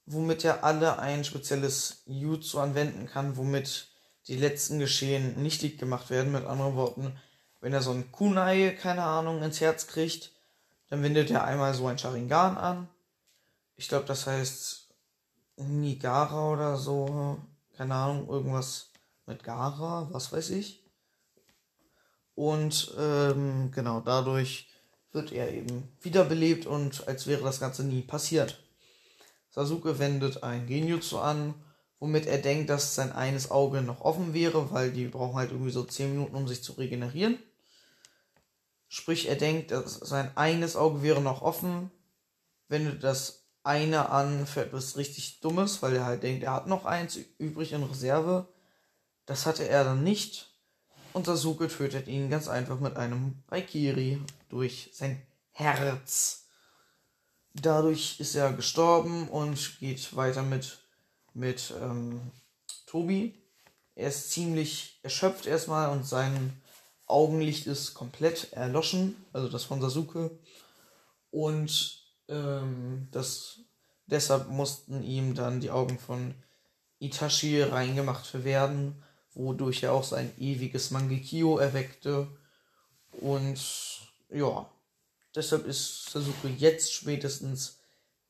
womit 0.05 0.43
er 0.43 0.63
alle 0.63 0.97
ein 0.99 1.23
spezielles 1.23 2.03
Jutsu 2.05 2.59
anwenden 2.59 3.05
kann, 3.05 3.37
womit 3.37 3.88
die 4.29 4.37
letzten 4.37 4.79
Geschehen 4.79 5.41
nichtig 5.41 5.77
gemacht 5.77 6.09
werden. 6.09 6.31
Mit 6.31 6.45
anderen 6.45 6.75
Worten, 6.75 7.19
wenn 7.59 7.73
er 7.73 7.81
so 7.81 7.91
ein 7.91 8.11
Kunai, 8.11 8.77
keine 8.79 9.03
Ahnung, 9.03 9.41
ins 9.41 9.59
Herz 9.59 9.87
kriegt, 9.87 10.31
dann 10.89 11.03
wendet 11.03 11.31
er 11.31 11.43
einmal 11.43 11.73
so 11.73 11.87
ein 11.87 11.97
Sharingan 11.97 12.57
an. 12.57 12.87
Ich 13.75 13.89
glaube, 13.89 14.05
das 14.05 14.27
heißt 14.27 14.87
Nigara 15.57 16.51
oder 16.51 16.77
so. 16.77 17.39
Keine 17.75 17.95
Ahnung, 17.95 18.29
irgendwas 18.29 18.91
mit 19.25 19.43
Gara, 19.43 20.07
was 20.11 20.31
weiß 20.31 20.51
ich. 20.51 20.83
Und 22.35 22.93
ähm, 22.97 23.71
genau 23.71 23.99
dadurch 23.99 24.69
wird 25.11 25.31
er 25.31 25.51
eben 25.51 25.91
wiederbelebt 26.01 26.65
und 26.65 27.07
als 27.07 27.25
wäre 27.25 27.43
das 27.43 27.59
Ganze 27.59 27.83
nie 27.83 28.01
passiert. 28.01 28.63
Sasuke 29.49 29.97
wendet 29.97 30.43
ein 30.43 30.67
Genjutsu 30.67 31.17
an 31.17 31.55
womit 31.99 32.25
er 32.25 32.37
denkt, 32.37 32.69
dass 32.69 32.95
sein 32.95 33.11
eines 33.11 33.51
Auge 33.51 33.81
noch 33.81 34.01
offen 34.01 34.33
wäre, 34.33 34.71
weil 34.71 34.91
die 34.91 35.07
brauchen 35.07 35.35
halt 35.35 35.51
irgendwie 35.51 35.71
so 35.71 35.83
10 35.83 36.11
Minuten, 36.11 36.35
um 36.35 36.47
sich 36.47 36.63
zu 36.63 36.73
regenerieren. 36.73 37.37
Sprich, 38.87 39.27
er 39.27 39.35
denkt, 39.35 39.71
dass 39.71 39.95
sein 39.95 40.35
eines 40.35 40.75
Auge 40.75 41.03
wäre 41.03 41.21
noch 41.21 41.41
offen, 41.41 41.91
wendet 42.69 43.03
das 43.03 43.43
eine 43.63 44.09
an 44.09 44.47
für 44.47 44.63
etwas 44.63 44.97
richtig 44.97 45.41
Dummes, 45.41 45.81
weil 45.81 45.95
er 45.95 46.05
halt 46.05 46.23
denkt, 46.23 46.43
er 46.43 46.53
hat 46.53 46.67
noch 46.67 46.85
eins 46.85 47.19
übrig 47.37 47.73
in 47.73 47.83
Reserve. 47.83 48.47
Das 49.25 49.45
hatte 49.45 49.67
er 49.67 49.83
dann 49.83 50.03
nicht. 50.03 50.49
Und 51.13 51.25
Sasuke 51.25 51.67
tötet 51.67 52.07
ihn 52.07 52.29
ganz 52.29 52.47
einfach 52.47 52.79
mit 52.79 52.95
einem 52.95 53.43
Raikiri 53.49 54.21
durch 54.49 54.89
sein 54.93 55.21
Herz. 55.51 56.45
Dadurch 57.53 58.19
ist 58.19 58.35
er 58.35 58.53
gestorben 58.53 59.27
und 59.27 59.79
geht 59.79 60.15
weiter 60.15 60.43
mit, 60.43 60.79
mit 61.39 61.73
ähm, 61.81 62.31
Tobi. 62.85 63.41
Er 63.95 64.09
ist 64.09 64.31
ziemlich 64.31 64.99
erschöpft 65.03 65.45
erstmal 65.45 65.89
und 65.89 66.05
sein 66.05 66.61
Augenlicht 67.07 67.65
ist 67.65 67.93
komplett 67.95 68.53
erloschen, 68.53 69.15
also 69.33 69.49
das 69.49 69.63
von 69.63 69.81
Sasuke. 69.81 70.31
Und 71.31 72.03
ähm, 72.27 73.07
das, 73.11 73.59
deshalb 74.05 74.49
mussten 74.49 75.03
ihm 75.03 75.33
dann 75.33 75.59
die 75.59 75.71
Augen 75.71 75.97
von 75.97 76.35
Itachi 76.99 77.63
reingemacht 77.63 78.43
werden, 78.43 79.03
wodurch 79.33 79.83
er 79.83 79.93
auch 79.93 80.03
sein 80.03 80.31
ewiges 80.37 80.91
Mangekyo 80.91 81.57
erweckte. 81.57 82.27
Und 83.11 83.59
ja, 84.29 84.69
deshalb 85.35 85.65
ist 85.65 86.09
Sasuke 86.11 86.49
jetzt 86.49 86.93
spätestens 86.93 87.79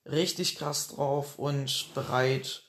richtig 0.06 0.56
krass 0.56 0.88
drauf 0.88 1.38
und 1.38 1.94
bereit. 1.94 2.64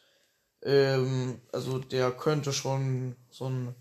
Ähm, 0.63 1.41
also 1.53 1.79
der 1.79 2.11
könnte 2.13 2.53
schon 2.53 3.17
so 3.31 3.49
ein 3.49 3.75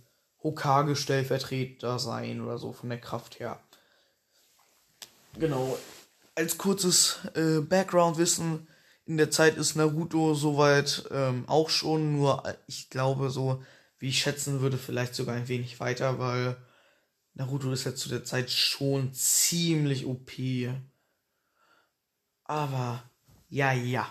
Hokage-Stellvertreter 0.43 1.99
sein 1.99 2.41
oder 2.41 2.57
so 2.57 2.71
von 2.71 2.89
der 2.89 3.01
Kraft 3.01 3.39
her. 3.39 3.59
Genau. 5.37 5.77
Als 6.35 6.57
kurzes 6.57 7.19
äh, 7.35 7.59
Background-Wissen, 7.59 8.67
in 9.05 9.17
der 9.17 9.31
Zeit 9.31 9.57
ist 9.57 9.75
Naruto 9.75 10.35
soweit 10.35 11.03
ähm, 11.11 11.43
auch 11.47 11.69
schon, 11.69 12.15
nur 12.15 12.43
ich 12.67 12.89
glaube 12.89 13.29
so, 13.31 13.63
wie 13.97 14.09
ich 14.09 14.19
schätzen 14.19 14.61
würde, 14.61 14.77
vielleicht 14.77 15.15
sogar 15.15 15.35
ein 15.35 15.47
wenig 15.47 15.79
weiter, 15.79 16.19
weil 16.19 16.55
Naruto 17.33 17.71
ist 17.71 17.85
ja 17.85 17.95
zu 17.95 18.07
der 18.07 18.23
Zeit 18.23 18.51
schon 18.51 19.13
ziemlich 19.13 20.05
OP. 20.05 20.31
Aber, 22.43 23.03
ja, 23.49 23.73
ja. 23.73 24.07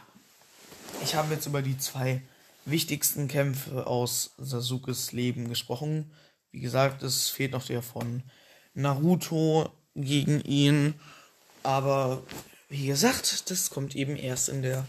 Ich 1.03 1.15
habe 1.15 1.33
jetzt 1.33 1.47
über 1.47 1.63
die 1.63 1.79
zwei 1.79 2.23
wichtigsten 2.71 3.29
Kämpfe 3.29 3.87
aus 3.87 4.35
Sasukes 4.39 5.13
Leben 5.13 5.49
gesprochen. 5.49 6.13
Wie 6.51 6.61
gesagt, 6.61 7.03
es 7.03 7.29
fehlt 7.29 7.53
noch 7.53 7.65
der 7.65 7.83
von 7.83 8.23
Naruto 8.75 9.71
gegen 9.95 10.41
ihn. 10.43 10.95
Aber 11.63 12.23
wie 12.69 12.87
gesagt, 12.87 13.51
das 13.51 13.71
kommt 13.71 13.97
eben 13.97 14.17
erst 14.17 14.49
in 14.49 14.63
der 14.63 14.87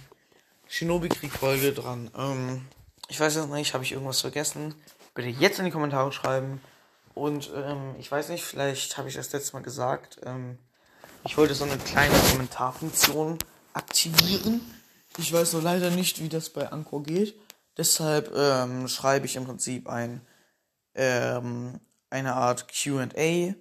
Shinobi-Krieg-Folge 0.67 1.73
dran. 1.73 2.11
Ähm, 2.17 2.65
ich 3.07 3.19
weiß 3.19 3.35
jetzt 3.35 3.49
nicht, 3.49 3.73
habe 3.73 3.83
ich 3.83 3.91
irgendwas 3.91 4.21
vergessen? 4.21 4.75
Bitte 5.15 5.29
jetzt 5.29 5.59
in 5.59 5.65
die 5.65 5.71
Kommentare 5.71 6.11
schreiben. 6.11 6.61
Und 7.15 7.49
ähm, 7.55 7.95
ich 7.99 8.11
weiß 8.11 8.29
nicht, 8.29 8.43
vielleicht 8.43 8.97
habe 8.97 9.09
ich 9.09 9.15
das 9.15 9.31
letzte 9.31 9.53
Mal 9.53 9.63
gesagt. 9.63 10.19
Ähm, 10.23 10.57
ich 11.25 11.37
wollte 11.37 11.55
so 11.55 11.65
eine 11.65 11.77
kleine 11.77 12.17
Kommentarfunktion 12.31 13.39
aktivieren. 13.73 14.61
Ich 15.17 15.33
weiß 15.33 15.53
nur 15.53 15.61
leider 15.61 15.89
nicht, 15.89 16.21
wie 16.21 16.29
das 16.29 16.49
bei 16.49 16.71
Anchor 16.71 17.03
geht. 17.03 17.35
Deshalb 17.79 18.33
ähm, 18.35 18.89
schreibe 18.89 19.25
ich 19.25 19.37
im 19.37 19.45
Prinzip 19.45 19.87
ein, 19.87 20.19
ähm, 20.95 21.79
eine 22.09 22.35
Art 22.35 22.67
QA 22.67 23.55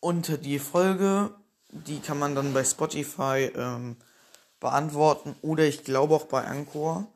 unter 0.00 0.36
die 0.36 0.58
Folge. 0.58 1.30
Die 1.70 2.00
kann 2.00 2.18
man 2.18 2.34
dann 2.34 2.52
bei 2.52 2.62
Spotify 2.62 3.50
ähm, 3.56 3.96
beantworten 4.60 5.34
oder 5.40 5.64
ich 5.64 5.84
glaube 5.84 6.14
auch 6.14 6.26
bei 6.26 6.44
Anchor. 6.44 7.06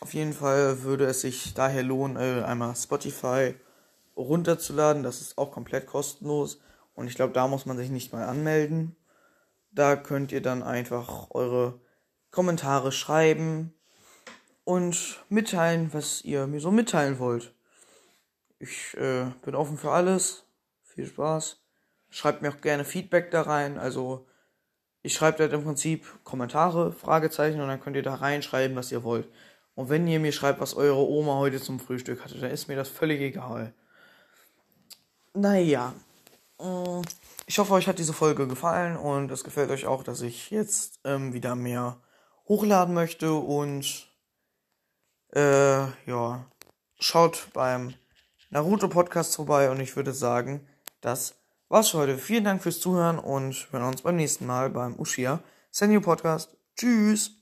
Auf 0.00 0.12
jeden 0.12 0.34
Fall 0.34 0.82
würde 0.82 1.06
es 1.06 1.22
sich 1.22 1.54
daher 1.54 1.82
lohnen, 1.82 2.18
äh, 2.18 2.44
einmal 2.44 2.76
Spotify 2.76 3.54
runterzuladen. 4.18 5.02
Das 5.02 5.22
ist 5.22 5.38
auch 5.38 5.50
komplett 5.50 5.86
kostenlos. 5.86 6.60
Und 6.92 7.06
ich 7.06 7.14
glaube, 7.14 7.32
da 7.32 7.48
muss 7.48 7.64
man 7.64 7.78
sich 7.78 7.88
nicht 7.88 8.12
mal 8.12 8.26
anmelden. 8.26 8.96
Da 9.70 9.96
könnt 9.96 10.30
ihr 10.30 10.42
dann 10.42 10.62
einfach 10.62 11.30
eure 11.30 11.80
Kommentare 12.30 12.92
schreiben 12.92 13.72
und 14.66 15.24
mitteilen, 15.28 15.94
was 15.94 16.22
ihr 16.22 16.48
mir 16.48 16.58
so 16.60 16.72
mitteilen 16.72 17.20
wollt. 17.20 17.54
Ich 18.58 18.96
äh, 18.96 19.26
bin 19.42 19.54
offen 19.54 19.78
für 19.78 19.92
alles. 19.92 20.44
Viel 20.82 21.06
Spaß. 21.06 21.62
Schreibt 22.10 22.42
mir 22.42 22.50
auch 22.50 22.60
gerne 22.60 22.84
Feedback 22.84 23.30
da 23.30 23.42
rein. 23.42 23.78
Also 23.78 24.26
ich 25.02 25.14
schreibe 25.14 25.38
da 25.38 25.54
im 25.54 25.62
Prinzip 25.62 26.04
Kommentare, 26.24 26.90
Fragezeichen 26.90 27.60
und 27.60 27.68
dann 27.68 27.80
könnt 27.80 27.94
ihr 27.94 28.02
da 28.02 28.16
reinschreiben, 28.16 28.76
was 28.76 28.90
ihr 28.90 29.04
wollt. 29.04 29.28
Und 29.76 29.88
wenn 29.88 30.08
ihr 30.08 30.18
mir 30.18 30.32
schreibt, 30.32 30.60
was 30.60 30.74
eure 30.74 31.06
Oma 31.08 31.36
heute 31.36 31.60
zum 31.62 31.78
Frühstück 31.78 32.24
hatte, 32.24 32.36
dann 32.38 32.50
ist 32.50 32.66
mir 32.66 32.76
das 32.76 32.88
völlig 32.88 33.20
egal. 33.20 33.72
Naja. 35.32 35.94
Mm, 36.58 37.02
ich 37.46 37.56
hoffe, 37.60 37.74
euch 37.74 37.86
hat 37.86 38.00
diese 38.00 38.14
Folge 38.14 38.48
gefallen 38.48 38.96
und 38.96 39.30
es 39.30 39.44
gefällt 39.44 39.70
euch 39.70 39.86
auch, 39.86 40.02
dass 40.02 40.22
ich 40.22 40.50
jetzt 40.50 40.98
ähm, 41.04 41.34
wieder 41.34 41.54
mehr 41.54 42.00
hochladen 42.48 42.94
möchte 42.94 43.32
und 43.32 44.08
äh, 45.36 45.86
ja, 46.06 46.46
schaut 46.98 47.48
beim 47.52 47.94
Naruto 48.50 48.88
Podcast 48.88 49.36
vorbei 49.36 49.70
und 49.70 49.80
ich 49.80 49.94
würde 49.94 50.12
sagen, 50.12 50.66
das 51.02 51.34
war's 51.68 51.90
für 51.90 51.98
heute. 51.98 52.16
Vielen 52.18 52.44
Dank 52.44 52.62
fürs 52.62 52.80
Zuhören 52.80 53.18
und 53.18 53.70
wir 53.70 53.80
hören 53.80 53.90
uns 53.90 54.02
beim 54.02 54.16
nächsten 54.16 54.46
Mal 54.46 54.70
beim 54.70 54.98
Ushia 54.98 55.40
Senyu 55.70 56.00
Podcast. 56.00 56.56
Tschüss! 56.76 57.32